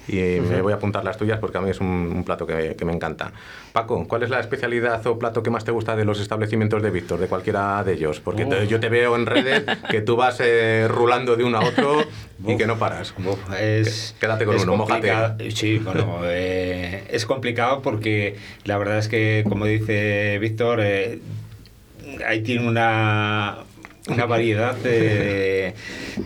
[0.07, 2.75] Y me voy a apuntar las tuyas porque a mí es un, un plato que,
[2.77, 3.31] que me encanta.
[3.73, 6.89] Paco, ¿cuál es la especialidad o plato que más te gusta de los establecimientos de
[6.91, 8.19] Víctor, de cualquiera de ellos?
[8.21, 11.65] Porque te- yo te veo en redes que tú vas eh, rulando de uno a
[11.65, 12.03] otro
[12.45, 13.13] y que no paras.
[13.17, 15.35] Uf, es, Quédate con es uno, complicado.
[15.53, 21.19] Sí, bueno, eh, es complicado porque la verdad es que, como dice Víctor, eh,
[22.25, 23.57] ahí tiene una,
[24.09, 24.75] una variedad.
[24.75, 25.73] de-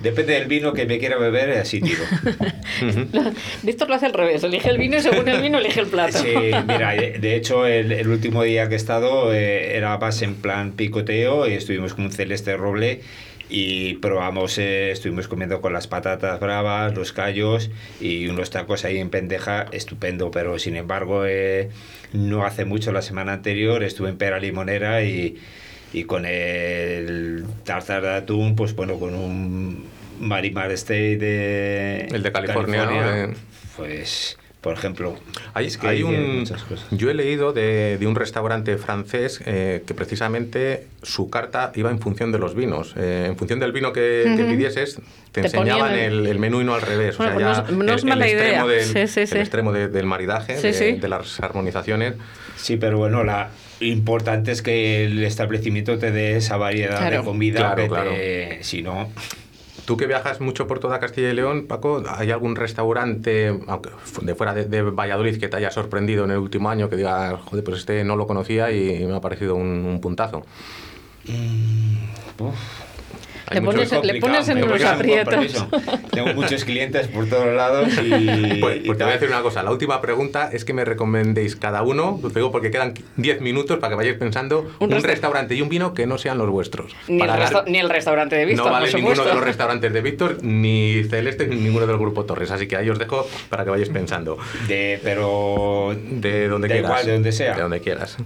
[0.02, 2.04] depende del vino que me quiera beber, así tiro.
[3.64, 6.18] Víctor lo hace al revés, elige el vino y según el vino elige el plato.
[6.18, 6.34] Sí,
[6.68, 10.36] mira, de, de hecho, el, el último día que he estado eh, era más en
[10.36, 13.02] plan picoteo y estuvimos con un celeste roble
[13.54, 17.70] y probamos, eh, estuvimos comiendo con las patatas bravas, los callos
[18.00, 21.70] y unos tacos ahí en pendeja, estupendo, pero sin embargo, eh,
[22.14, 25.36] no hace mucho, la semana anterior, estuve en Pera Limonera y,
[25.94, 29.84] y con el tartar de atún, pues bueno, con un
[30.20, 33.16] Marimar State de, El de California, ¿no?
[33.16, 33.34] Eh.
[33.76, 35.18] pues, por ejemplo,
[35.56, 36.86] Hay, es que hay un, muchas cosas.
[36.92, 42.00] yo he leído de, de un restaurante francés eh, que precisamente su carta iba en
[42.00, 42.94] función de los vinos.
[42.96, 44.52] Eh, en función del vino que, que Ujú.
[44.52, 44.96] pidieses,
[45.32, 47.18] te, Te enseñaban el- el, menú y no al revés.
[47.18, 48.66] Bueno, o sea, pues ya no es- mala extremo idea.
[48.68, 49.36] del, Sí, sí, sí.
[49.36, 50.92] el extremo de- del maridaje, Sí, de, sí.
[50.92, 52.14] de las armonizaciones.
[52.56, 53.50] Sí, pero bueno, la
[53.82, 57.18] importante es que el establecimiento te dé esa variedad Claro.
[57.20, 58.12] de comida Claro, que claro.
[58.12, 59.10] te- si no,
[59.86, 63.52] Tú que viajas mucho por toda Castilla y León, Paco, ¿hay algún restaurante,
[64.22, 67.40] de fuera de, de Valladolid, que te haya sorprendido en el último año, que diga,
[67.46, 70.46] joder, pues este no lo conocía y me ha parecido un, un puntazo?
[71.28, 71.98] Hay
[73.54, 75.68] Le pones, le pones en unos aprietos.
[76.12, 78.12] Tengo muchos clientes por todos lados y,
[78.62, 79.64] Pues, y pues te voy a decir una cosa.
[79.64, 83.80] La última pregunta es que me recomendéis cada uno, os digo porque quedan 10 minutos
[83.80, 86.50] para que vayáis pensando, Un un, resta- restaurante y un vino que no sean los
[86.50, 86.96] vuestros.
[87.08, 89.30] Ni el, Para resta- ni el restaurante de Víctor, no vale ninguno supuesto.
[89.30, 92.52] de los restaurantes de Víctor, ni Celeste, ni ninguno del Grupo Torres.
[92.52, 94.38] Así que ahí os dejo para que vayáis pensando.
[94.68, 96.86] De, pero De donde quieras.
[96.90, 97.56] igual, de donde sea.
[97.56, 98.18] De donde quieras.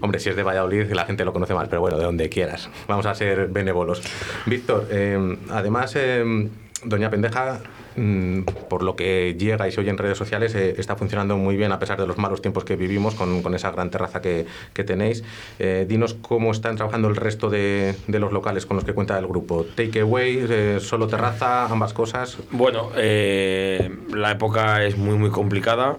[0.00, 2.68] Hombre, si es de Valladolid, la gente lo conoce más, pero bueno, de donde quieras.
[2.88, 4.02] Vamos a ser benévolos.
[4.46, 6.48] Víctor, eh, además, eh,
[6.84, 7.60] Doña Pendeja,
[7.96, 11.56] mm, por lo que llega y se oye en redes sociales, eh, está funcionando muy
[11.56, 14.46] bien a pesar de los malos tiempos que vivimos con, con esa gran terraza que,
[14.72, 15.22] que tenéis.
[15.58, 19.18] Eh, dinos cómo están trabajando el resto de, de los locales con los que cuenta
[19.18, 19.64] el grupo.
[19.74, 22.38] Takeaway, eh, solo terraza, ambas cosas.
[22.50, 25.98] Bueno, eh, la época es muy muy complicada,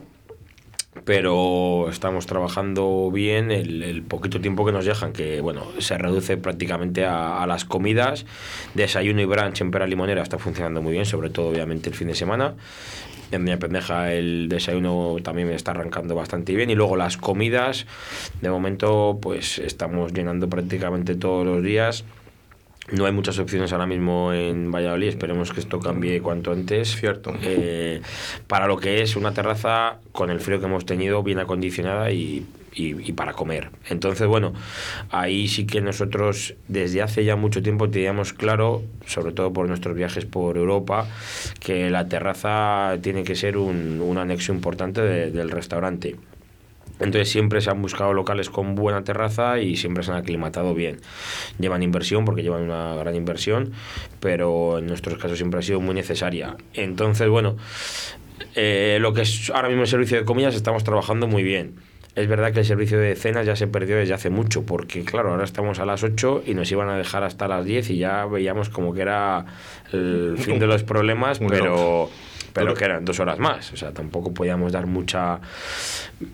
[1.05, 6.37] pero estamos trabajando bien el, el poquito tiempo que nos dejan, que bueno, se reduce
[6.37, 8.25] prácticamente a, las comidas,
[8.73, 12.07] desayuno y brunch en Pera Limonera está funcionando muy bien, sobre todo obviamente el fin
[12.07, 12.55] de semana.
[13.31, 17.85] En Doña Pendeja el desayuno también me está arrancando bastante bien y luego las comidas,
[18.41, 22.03] de momento pues estamos llenando prácticamente todos los días.
[22.91, 26.95] No hay muchas opciones ahora mismo en Valladolid, esperemos que esto cambie cuanto antes.
[26.95, 27.33] Cierto.
[27.41, 28.01] Eh,
[28.47, 32.45] para lo que es una terraza con el frío que hemos tenido, bien acondicionada y,
[32.73, 33.69] y- y para comer.
[33.89, 34.53] Entonces, bueno,
[35.09, 39.95] ahí sí que nosotros desde hace ya mucho tiempo teníamos claro, sobre todo por nuestros
[39.95, 41.07] viajes por Europa,
[41.61, 46.15] que la terraza tiene que ser un, un anexo importante de- del restaurante.
[47.01, 50.97] Entonces siempre se han buscado locales con buena terraza y siempre se han aclimatado bien.
[51.59, 53.71] Llevan inversión porque llevan una gran inversión,
[54.19, 56.55] pero en nuestros casos siempre ha sido muy necesaria.
[56.73, 57.57] Entonces, bueno,
[58.55, 61.75] eh, lo que es ahora mismo el servicio de comidas estamos trabajando muy bien.
[62.13, 65.31] Es verdad que el servicio de cenas ya se perdió desde hace mucho, porque claro,
[65.31, 68.25] ahora estamos a las 8 y nos iban a dejar hasta las 10 y ya
[68.25, 69.45] veíamos como que era
[69.93, 72.09] el fin de los problemas, pero
[72.51, 75.39] Pero- que eran dos horas más, o sea, tampoco podíamos dar mucha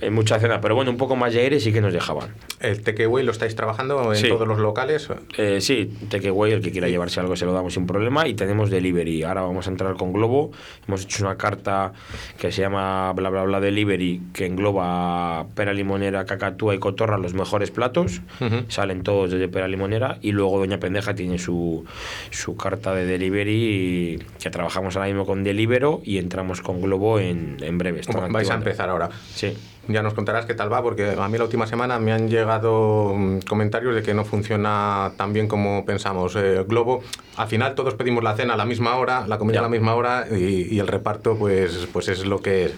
[0.02, 2.30] eh, mucha cena, pero bueno, un poco más de aire sí que nos dejaban.
[2.60, 4.28] ¿El takeaway lo estáis trabajando en Sí.
[4.30, 5.08] todos los locales?
[5.38, 8.70] Eh, sí, takeaway, el que quiera llevarse algo se lo damos sin problema y tenemos
[8.70, 9.24] delivery.
[9.24, 10.52] Ahora vamos a entrar con Globo.
[10.88, 11.94] Hemos hecho una carta
[12.40, 17.34] que se llama bla bla bla delivery que engloba pera limonera, cacatúa y cotorra los
[17.34, 18.22] mejores platos.
[18.70, 21.86] Salen todos desde pera limonera y luego Doña Pendeja tiene su,
[22.32, 27.58] su carta de delivery que trabajamos ahora mismo con Delivero y entramos con Globo en,
[27.62, 28.02] en breve.
[28.30, 29.10] Vais a empezar ahora.
[29.34, 29.54] Sí.
[29.88, 33.14] Ya nos contarás qué tal va, porque a mí la última semana me han llegado
[33.16, 36.36] mm, comentarios de que no funciona tan bien como pensamos.
[36.36, 37.02] Eh, Globo,
[37.38, 39.60] al final todos pedimos la cena a la misma hora, la comida Ya.
[39.60, 42.74] a la misma hora y, y el reparto pues, pues es lo que es.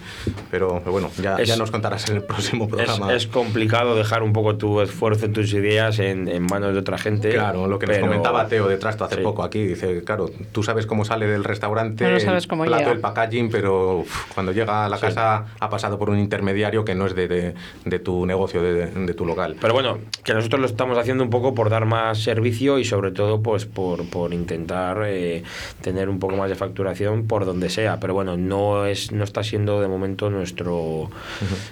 [0.50, 3.12] Pero, pero bueno, ya, Es- ya nos contarás en el próximo Es, programa.
[3.14, 7.30] es complicado dejar un poco tu esfuerzo, tus ideas en, en manos de otra gente.
[7.30, 9.22] Claro, lo que nos pero- comentaba Teo de Trasto hace Sí.
[9.22, 12.80] poco aquí, dice, claro, tú sabes cómo sale del restaurante, No, sabes el cómo plato,
[12.82, 12.92] llega.
[12.92, 15.06] el packaging, pero uf, cuando llega a la Sí.
[15.06, 18.86] casa ha pasado por un intermediario que no es de, de- de tu negocio, de,
[18.86, 19.56] de tu local.
[19.60, 23.10] Pero bueno, que nosotros lo estamos haciendo un poco por dar más servicio y sobre
[23.12, 25.42] todo pues por, por intentar eh,
[25.82, 27.98] tener un poco más de facturación por donde sea.
[28.00, 31.10] Pero bueno, no es no está siendo de momento nuestro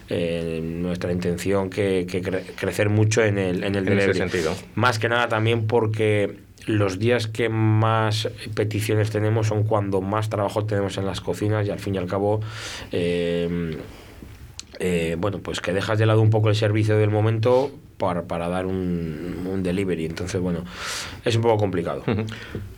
[0.08, 4.54] eh, nuestra intención que, que cre- crecer mucho en el, en el En ese sentido.
[4.74, 10.64] Más que nada también porque los días que más peticiones tenemos son cuando más trabajo
[10.66, 12.40] tenemos en las cocinas y al fin y al cabo
[12.92, 13.76] eh,
[14.78, 18.48] eh, bueno, pues que dejas de lado un poco el servicio del momento para, para
[18.48, 20.06] dar un, un delivery.
[20.06, 20.64] Entonces, bueno,
[21.24, 22.02] es un poco complicado.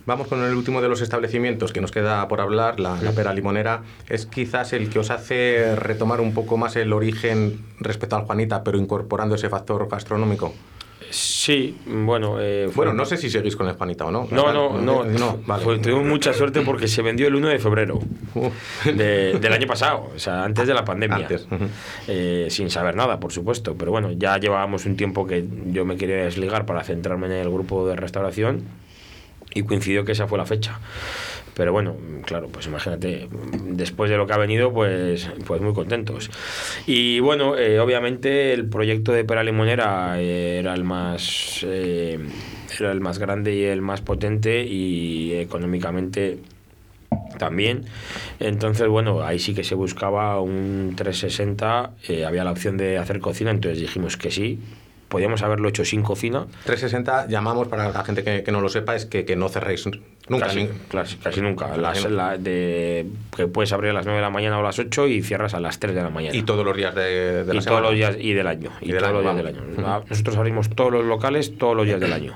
[0.05, 3.33] Vamos con el último de los establecimientos que nos queda por hablar, la, la pera
[3.33, 3.83] limonera.
[4.09, 8.63] Es quizás el que os hace retomar un poco más el origen respecto al Juanita,
[8.63, 10.53] pero incorporando ese factor gastronómico.
[11.11, 12.37] Sí, bueno.
[12.39, 14.27] eh, fue- Bueno, no sé si seguís con el Juanita o no.
[14.31, 15.03] No, no, no.
[15.03, 15.79] no vale.
[15.79, 17.99] Tuvimos mucha suerte porque se vendió el 1 de febrero
[18.85, 21.17] de- del año pasado, o sea, antes de la pandemia.
[21.17, 21.47] Antes.
[22.07, 23.75] Eh, sin saber nada, por supuesto.
[23.77, 27.49] Pero bueno, ya llevábamos un tiempo que yo me quería desligar para centrarme en el
[27.51, 28.63] grupo de restauración
[29.53, 30.79] y coincidió que esa fue la fecha.
[31.53, 33.27] Pero bueno, claro, pues imagínate,
[33.63, 36.29] después de lo que ha venido, pues, pues muy contentos.
[36.87, 42.19] Y bueno, eh, obviamente el proyecto de Pera Limonera eh, era el más eh,
[42.79, 46.39] era el más grande y el más potente y económicamente
[47.37, 47.85] también.
[48.39, 53.19] Entonces, bueno, ahí sí que se buscaba un 360, eh, había la opción de hacer
[53.19, 54.59] cocina, entonces dijimos que sí.
[55.11, 56.47] Podíamos haberlo hecho sin cocina.
[56.65, 59.85] 360 llamamos, para la gente que, que no lo sepa, es que, que no cerréis
[59.85, 60.47] nunca.
[60.47, 61.75] Casi, casi, casi nunca.
[61.77, 63.05] Las- la- de,
[63.35, 65.53] que puedes abrir a las 9 de la mañana o a las 8 y cierras
[65.53, 66.35] a las 3 de la mañana.
[66.35, 67.63] Y todos los días de, de la y semana.
[67.65, 69.47] todos los días y del año y, Y del todos año, los días del
[69.83, 72.33] año nosotros abrimos todos los locales todos los días del año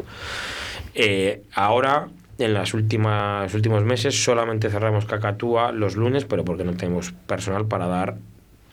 [0.94, 2.08] Eh, ahora
[2.38, 7.66] en las últimas últimos meses solamente cerramos cacatúa los lunes pero porque no tenemos personal
[7.66, 8.16] para dar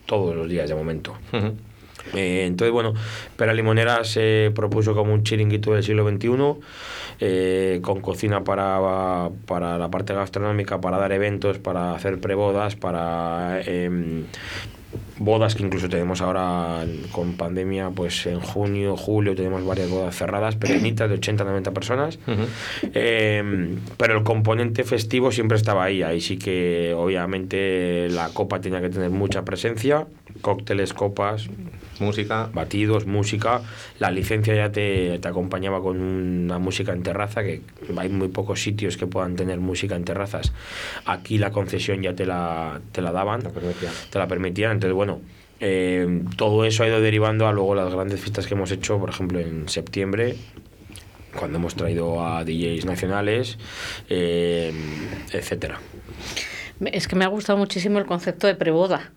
[0.07, 1.55] todos los días de momento Ujú.
[2.14, 2.94] Eh, entonces, bueno,
[3.36, 6.30] Pera Limonera se propuso como un chiringuito del siglo XXI,
[7.20, 13.61] eh, con cocina para, para la parte gastronómica, para dar eventos, para hacer prebodas, para
[13.64, 14.24] em,
[15.18, 20.56] bodas que incluso tenemos ahora con pandemia, pues en junio, julio tenemos varias bodas cerradas,
[20.56, 22.18] pequeñitas de 80-90 personas.
[22.26, 22.42] Ujú.
[22.94, 26.02] Eh, pero el componente festivo siempre estaba ahí.
[26.02, 30.06] Ahí sí que obviamente la copa tenía que tener mucha presencia.
[30.40, 31.48] Cócteles, copas,
[32.00, 32.48] Música.
[32.52, 33.60] batidos, música.
[33.98, 37.60] La licencia ya te, te acompañaba con una música en terraza, que
[37.96, 40.52] hay muy pocos sitios que puedan tener música en terrazas.
[41.04, 43.42] Aquí la concesión ya te la, te la daban,
[44.10, 44.72] te la permitían.
[44.72, 45.20] Entonces, bueno,
[45.59, 49.11] eh, todo eso ha ido derivando a luego las grandes fiestas que hemos hecho, por
[49.11, 50.36] ejemplo, en septiembre,
[51.36, 53.59] cuando hemos traído a DJs nacionales,
[54.09, 54.72] eh,
[55.32, 55.80] etcétera.
[56.84, 59.11] Es que me ha gustado muchísimo el concepto de preboda.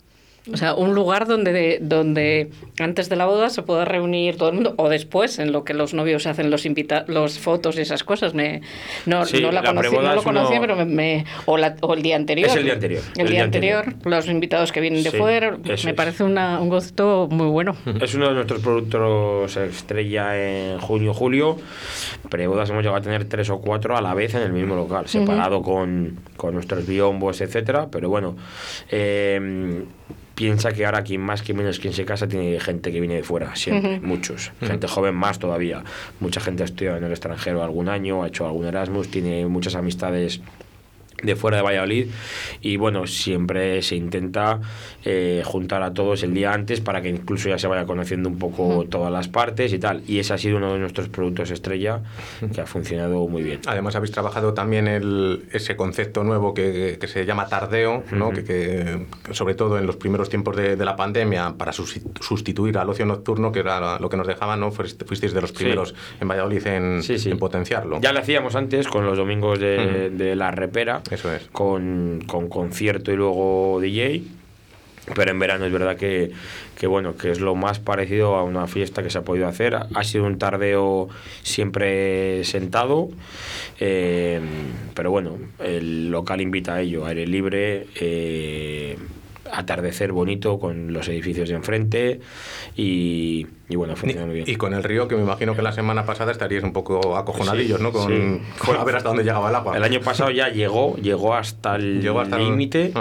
[0.54, 4.56] O sea, un lugar donde, donde antes de la boda se pueda reunir todo el
[4.56, 8.04] mundo, o después, en lo que los novios hacen los invita los fotos y esas
[8.04, 8.34] cosas.
[8.36, 8.62] Me,
[9.08, 11.58] no, Sí, no, la la conocí, no lo es uno- conocía, pero me, me- o,
[11.58, 12.48] la- o el día anterior.
[12.50, 15.58] Es el día anterior, El, día, anterior, los invitados que vienen de Sí, fuera.
[15.58, 15.86] Me es.
[15.94, 17.76] parece una- un concepto muy bueno.
[18.02, 21.58] Es uno de nuestros productos estrella en junio julio.
[22.30, 25.08] Prebodas hemos llegado a tener tres o cuatro a la vez en el mismo local,
[25.08, 27.88] separado con, con nuestros biombos, etcétera.
[27.92, 28.36] Pero bueno,
[28.92, 29.84] eh,
[30.36, 33.24] piensa que ahora quien más, quien menos, quien se casa, tiene gente que viene de
[33.24, 34.52] fuera, siempre, muchos.
[34.62, 35.84] Gente joven más todavía.
[36.20, 39.76] Mucha gente ha estudiado en el extranjero algún año, ha hecho algún Erasmus, tiene muchas
[39.76, 40.42] amistades
[41.24, 42.08] de fuera de Valladolid
[42.62, 44.60] y bueno siempre se intenta
[45.06, 48.38] eh, juntar a todos el día antes para que incluso ya se vaya conociendo un
[48.38, 52.02] poco todas las partes y tal y ese ha sido uno de nuestros productos estrella
[52.54, 57.08] que ha funcionado muy bien Además habéis trabajado también el, ese concepto nuevo que, que
[57.08, 58.28] se llama tardeo, ¿no?
[58.28, 58.36] Ujú.
[58.36, 62.78] que, que, sobre todo en los primeros tiempos de, de la pandemia, para susti- sustituir
[62.78, 64.72] al ocio nocturno, que era lo que nos dejaba, ¿no?
[64.72, 67.32] Fuiste- fuisteis de los primeros en Valladolid en, Sí, sí.
[67.32, 68.00] en potenciarlo.
[68.02, 71.44] ya lo hacíamos antes con los domingos de, de la repera Eso es.
[71.52, 74.24] con, con concierto y luego DJ
[75.14, 76.32] pero en verano es verdad que,
[76.80, 79.76] que bueno que es lo más parecido a una fiesta que se ha podido hacer
[79.76, 81.10] ha sido un tardeo
[81.44, 83.10] siempre sentado
[83.80, 84.42] eh,
[84.96, 88.98] pero bueno el local invita a ello aire libre eh,
[89.58, 92.20] atardecer bonito con los edificios de enfrente
[92.76, 95.72] y, y bueno funciona muy bien Y con el río, que me imagino que la
[95.72, 97.92] semana pasada estaríais un poco acojonadillos, Sí, ¿no?
[97.92, 98.42] Con, sí.
[98.60, 99.78] con a ver hasta dónde llegaba el agua.
[99.78, 102.94] El año pasado ya llegó, llegó hasta el límite.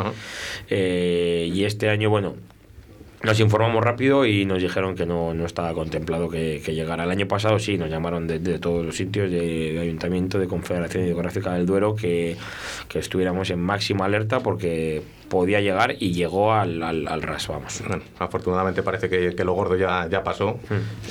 [0.71, 2.35] Eh, y este año, bueno,
[3.25, 7.05] nos informamos rápido y nos dijeron que no, no estaba contemplado que, que llegara.
[7.05, 10.47] El año pasado sí, nos llamaron de, de todos los sitios, de, de Ayuntamiento, de
[10.47, 12.37] Confederación Hidrográfica del Duero, que,
[12.89, 17.83] que estuviéramos en máxima alerta porque podía llegar y llegó al, al, al ras, vamos.
[17.87, 20.59] Bueno, afortunadamente parece que, que lo gordo ya, ya pasó.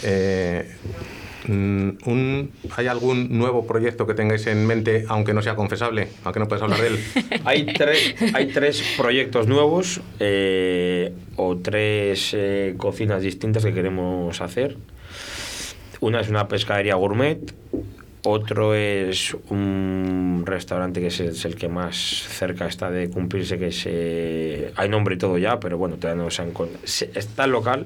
[0.03, 6.07] Eh, mm, un- ¿Hay algún nuevo proyecto que tengáis en mente, aunque no sea confesable,
[6.23, 6.99] aunque no puedas hablar de él?
[7.45, 14.77] Hay tres, hay tres proyectos nuevos eh, o tres eh, cocinas distintas que queremos hacer.
[15.99, 17.39] Una es una pescadería gourmet,
[18.25, 23.67] otro es un restaurante que es, es el que más cerca está de cumplirse, que
[23.67, 23.83] es...
[23.85, 26.53] eh, hay nombre y todo ya, pero bueno, todavía no se han...
[26.83, 27.85] se- Está el local,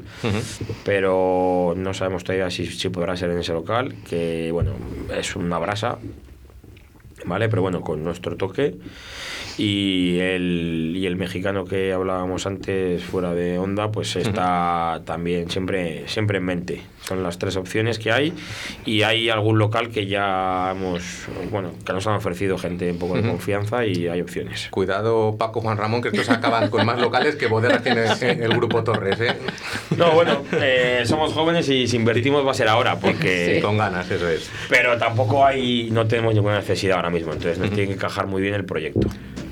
[0.84, 4.72] pero no sabemos todavía si, si podrá ser en ese local, que bueno,
[5.18, 5.98] es una brasa,
[7.26, 7.50] ¿vale?
[7.50, 8.76] Pero bueno, con nuestro toque.
[9.58, 16.08] Y el, y el mexicano que hablábamos antes fuera de onda, pues está también siempre,
[16.08, 16.82] siempre en mente.
[17.02, 18.34] Son las tres opciones que hay.
[18.86, 23.16] Y hay algún local que ya hemos, bueno, que nos han ofrecido gente un poco
[23.16, 23.30] de Ujú.
[23.30, 24.68] confianza y hay opciones.
[24.70, 28.84] Cuidado, Paco Juan Ramón, que estos acaban con más locales que bodegas tiene el grupo
[28.84, 29.36] Torres, ¿eh?
[29.98, 33.60] No, bueno, eh, somos jóvenes y si invertimos va a ser ahora, porque...
[33.64, 34.52] Con ganas, eso es.
[34.70, 38.42] Pero tampoco hay, no tenemos ninguna necesidad ahora mismo, entonces nos tiene que encajar muy
[38.42, 39.08] bien el proyecto.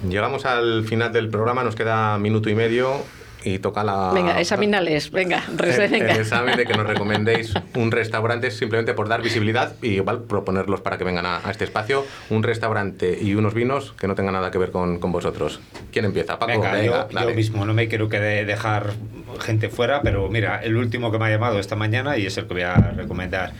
[0.10, 3.04] Llegamos al final del programa, nos queda minuto y medio
[3.46, 4.12] y toca la...
[4.14, 6.16] Venga, examinales, venga, el, rese- el venga.
[6.16, 10.98] examen de que nos recomendéis un restaurante simplemente por dar visibilidad y igual proponerlos para
[10.98, 14.52] que vengan a, a este espacio, un restaurante y unos vinos que no tengan nada
[14.52, 15.60] que ver con, con vosotros.
[15.94, 16.40] ¿Quién empieza?
[16.40, 17.30] Paco, Venga, venga, yo, dale.
[17.32, 18.94] yo mismo no me quiero que de- dejar
[19.40, 22.48] gente fuera, pero mira, el último que me ha llamado esta mañana y es el
[22.48, 23.52] que voy a recomendar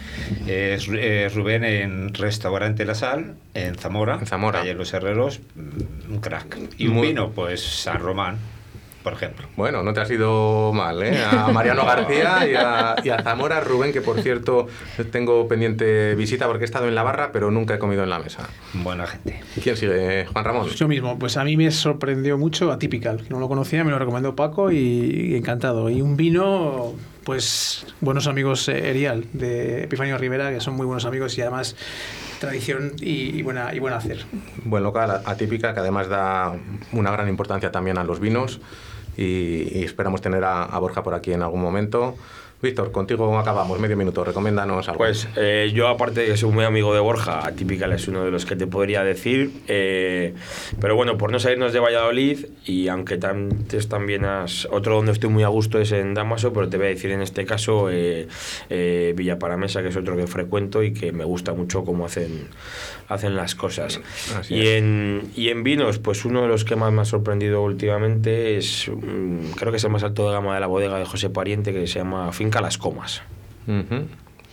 [0.48, 0.88] es
[1.36, 4.60] Rubén en Restaurante La Sal, en Zamora, En Zamora.
[4.60, 6.58] calle Los Herreros, mm, un crack.
[6.78, 8.38] Y un Muy- vino, pues San Román,
[9.06, 9.48] por ejemplo.
[9.56, 11.24] Bueno, no te has ido mal, ¿eh?
[11.24, 14.66] A Mariano García y a, y a Zamora Rubén, que por cierto
[15.12, 18.18] tengo pendiente visita porque he estado en la barra, pero nunca he comido en la
[18.18, 18.50] mesa.
[18.74, 19.40] Buena gente.
[19.62, 20.26] ¿Quién sigue?
[20.26, 20.70] Juan Ramón.
[20.70, 24.00] Yo mismo, pues a mí me sorprendió mucho Atypical, que no lo conocía, me lo
[24.00, 25.88] recomendó Paco y, encantado.
[25.92, 26.94] Y un vino,
[27.24, 31.76] pues buenos amigos eh, Erial, de Epifanio Rivera, que son muy buenos amigos y además
[32.40, 34.26] tradición y, y buena, y buen hacer.
[34.64, 36.56] Buen local, atípica, que además da
[36.92, 38.60] una gran importancia también a los vinos
[39.18, 42.16] y, y esperamos tener a, a Borja por aquí en algún momento.
[42.62, 44.98] Víctor, contigo acabamos, medio minuto, recomiéndanos algo.
[45.00, 48.32] Pues eh, yo, aparte de que soy muy amigo de Borja, Atypical es uno de
[48.32, 49.52] los que te podría decir.
[49.68, 50.34] eh,
[50.80, 54.68] pero bueno, por no salirnos de Valladolid, y aunque antes también has.
[54.72, 57.22] Otro donde estoy muy a gusto es en Damaso, pero te voy a decir en
[57.22, 58.28] este caso eh,
[58.70, 62.48] eh, Villa Paramesa, que es otro que frecuento y que me gusta mucho cómo hacen,
[63.08, 64.02] hacen las cosas.
[64.38, 67.62] Así Y en, y en vinos, pues uno de los que más me ha sorprendido
[67.64, 68.90] últimamente es.
[68.90, 71.74] mm, creo que es el más alto de gama de la bodega de José Pariente,
[71.74, 73.22] que se llama Finca Las Comas.
[73.68, 74.06] Ujú.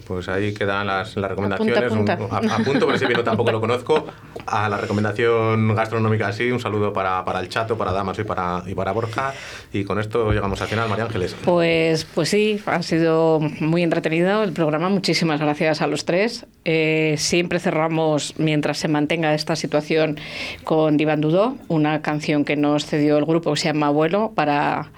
[0.06, 1.76] Pues ahí quedan las, las recomendaciones.
[1.92, 2.54] Apunta, Un- apunta.
[2.54, 4.06] a- apunto, pero ese vino tampoco lo conozco.
[4.46, 8.62] A la recomendación gastronómica sí, un saludo para, para el Chato, para Damas y para,
[8.66, 9.32] y para Borja.
[9.72, 11.36] Y con esto llegamos al final, María Ángeles.
[11.44, 14.88] Pues, pues sí, ha sido muy entretenido el programa.
[14.88, 16.46] Muchísimas gracias a los tres.
[16.64, 20.18] Eh, siempre cerramos, mientras se mantenga esta situación,
[20.64, 24.90] con Divan Dudó, una canción que nos cedió el grupo que se llama Abuelo para,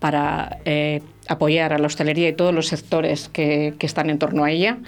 [0.00, 4.44] para eh, apoyar a la hostelería y todos los sectores que, que están en torno
[4.44, 4.78] a ella.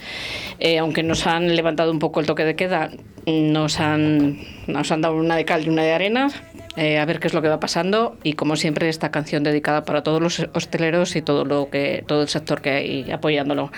[0.60, 2.90] Eh, aunque nos han levantado un poco el toque de queda,
[3.26, 6.28] nos han, nos han dado una de cal y una de arena.
[6.76, 9.84] eh, a ver qué es lo que va pasando y como siempre esta canción dedicada
[9.84, 13.72] para todos los hosteleros y todo lo que todo el sector que hay apoyándolo.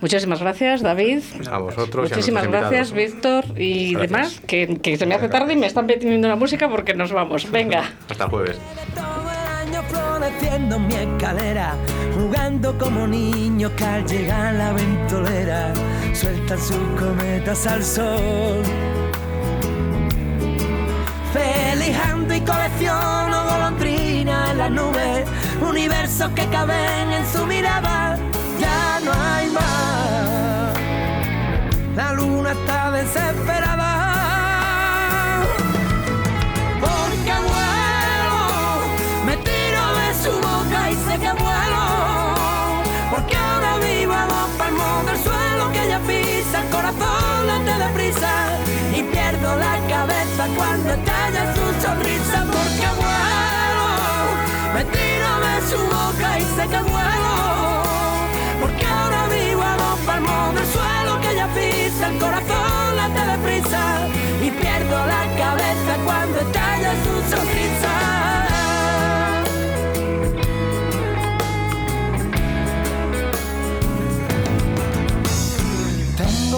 [0.00, 1.20] Muchísimas gracias David.
[1.50, 2.08] A vosotros.
[2.08, 2.92] y a Muchísimas gracias.
[2.92, 4.10] Víctor y Gracias.
[4.10, 7.10] demás que, que se me hace tarde y me están pidiendo la música porque nos
[7.12, 7.50] vamos.
[7.50, 7.90] Venga.
[8.08, 8.58] Hasta el jueves.
[10.54, 11.74] En mi escalera,
[12.14, 15.72] jugando como niños que al llegar la ventolera
[16.12, 18.62] sueltan sus cometas al sol.
[21.32, 25.26] Felijando y colecciono golondrinas en las nubes,
[25.60, 28.16] universos que caben en su mirada,
[28.60, 30.78] ya no hay más.
[31.96, 33.93] La luna está desesperada.
[50.56, 52.38] Cuando estalla su sonrisa.
[52.54, 53.88] Porque vuelo,
[54.74, 57.34] me tiro de su boca y sé que vuelo.
[58.60, 64.08] Porque ahora vivo a dos palmos del suelo que ella pisa, el corazón late deprisa
[64.42, 67.83] y pierdo la cabeza cuando estalla su sonrisa.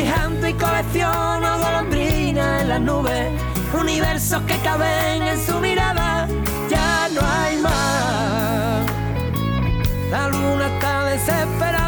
[0.00, 3.30] Felijando y colecciono golondrinas en las nubes,
[3.78, 6.26] universos que caben en su mirada,
[6.70, 8.86] ya no hay más.
[10.10, 11.79] La luna está desesperada.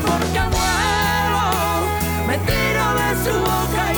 [0.00, 1.46] Porque vuelo,
[2.26, 3.92] me tiro de su boca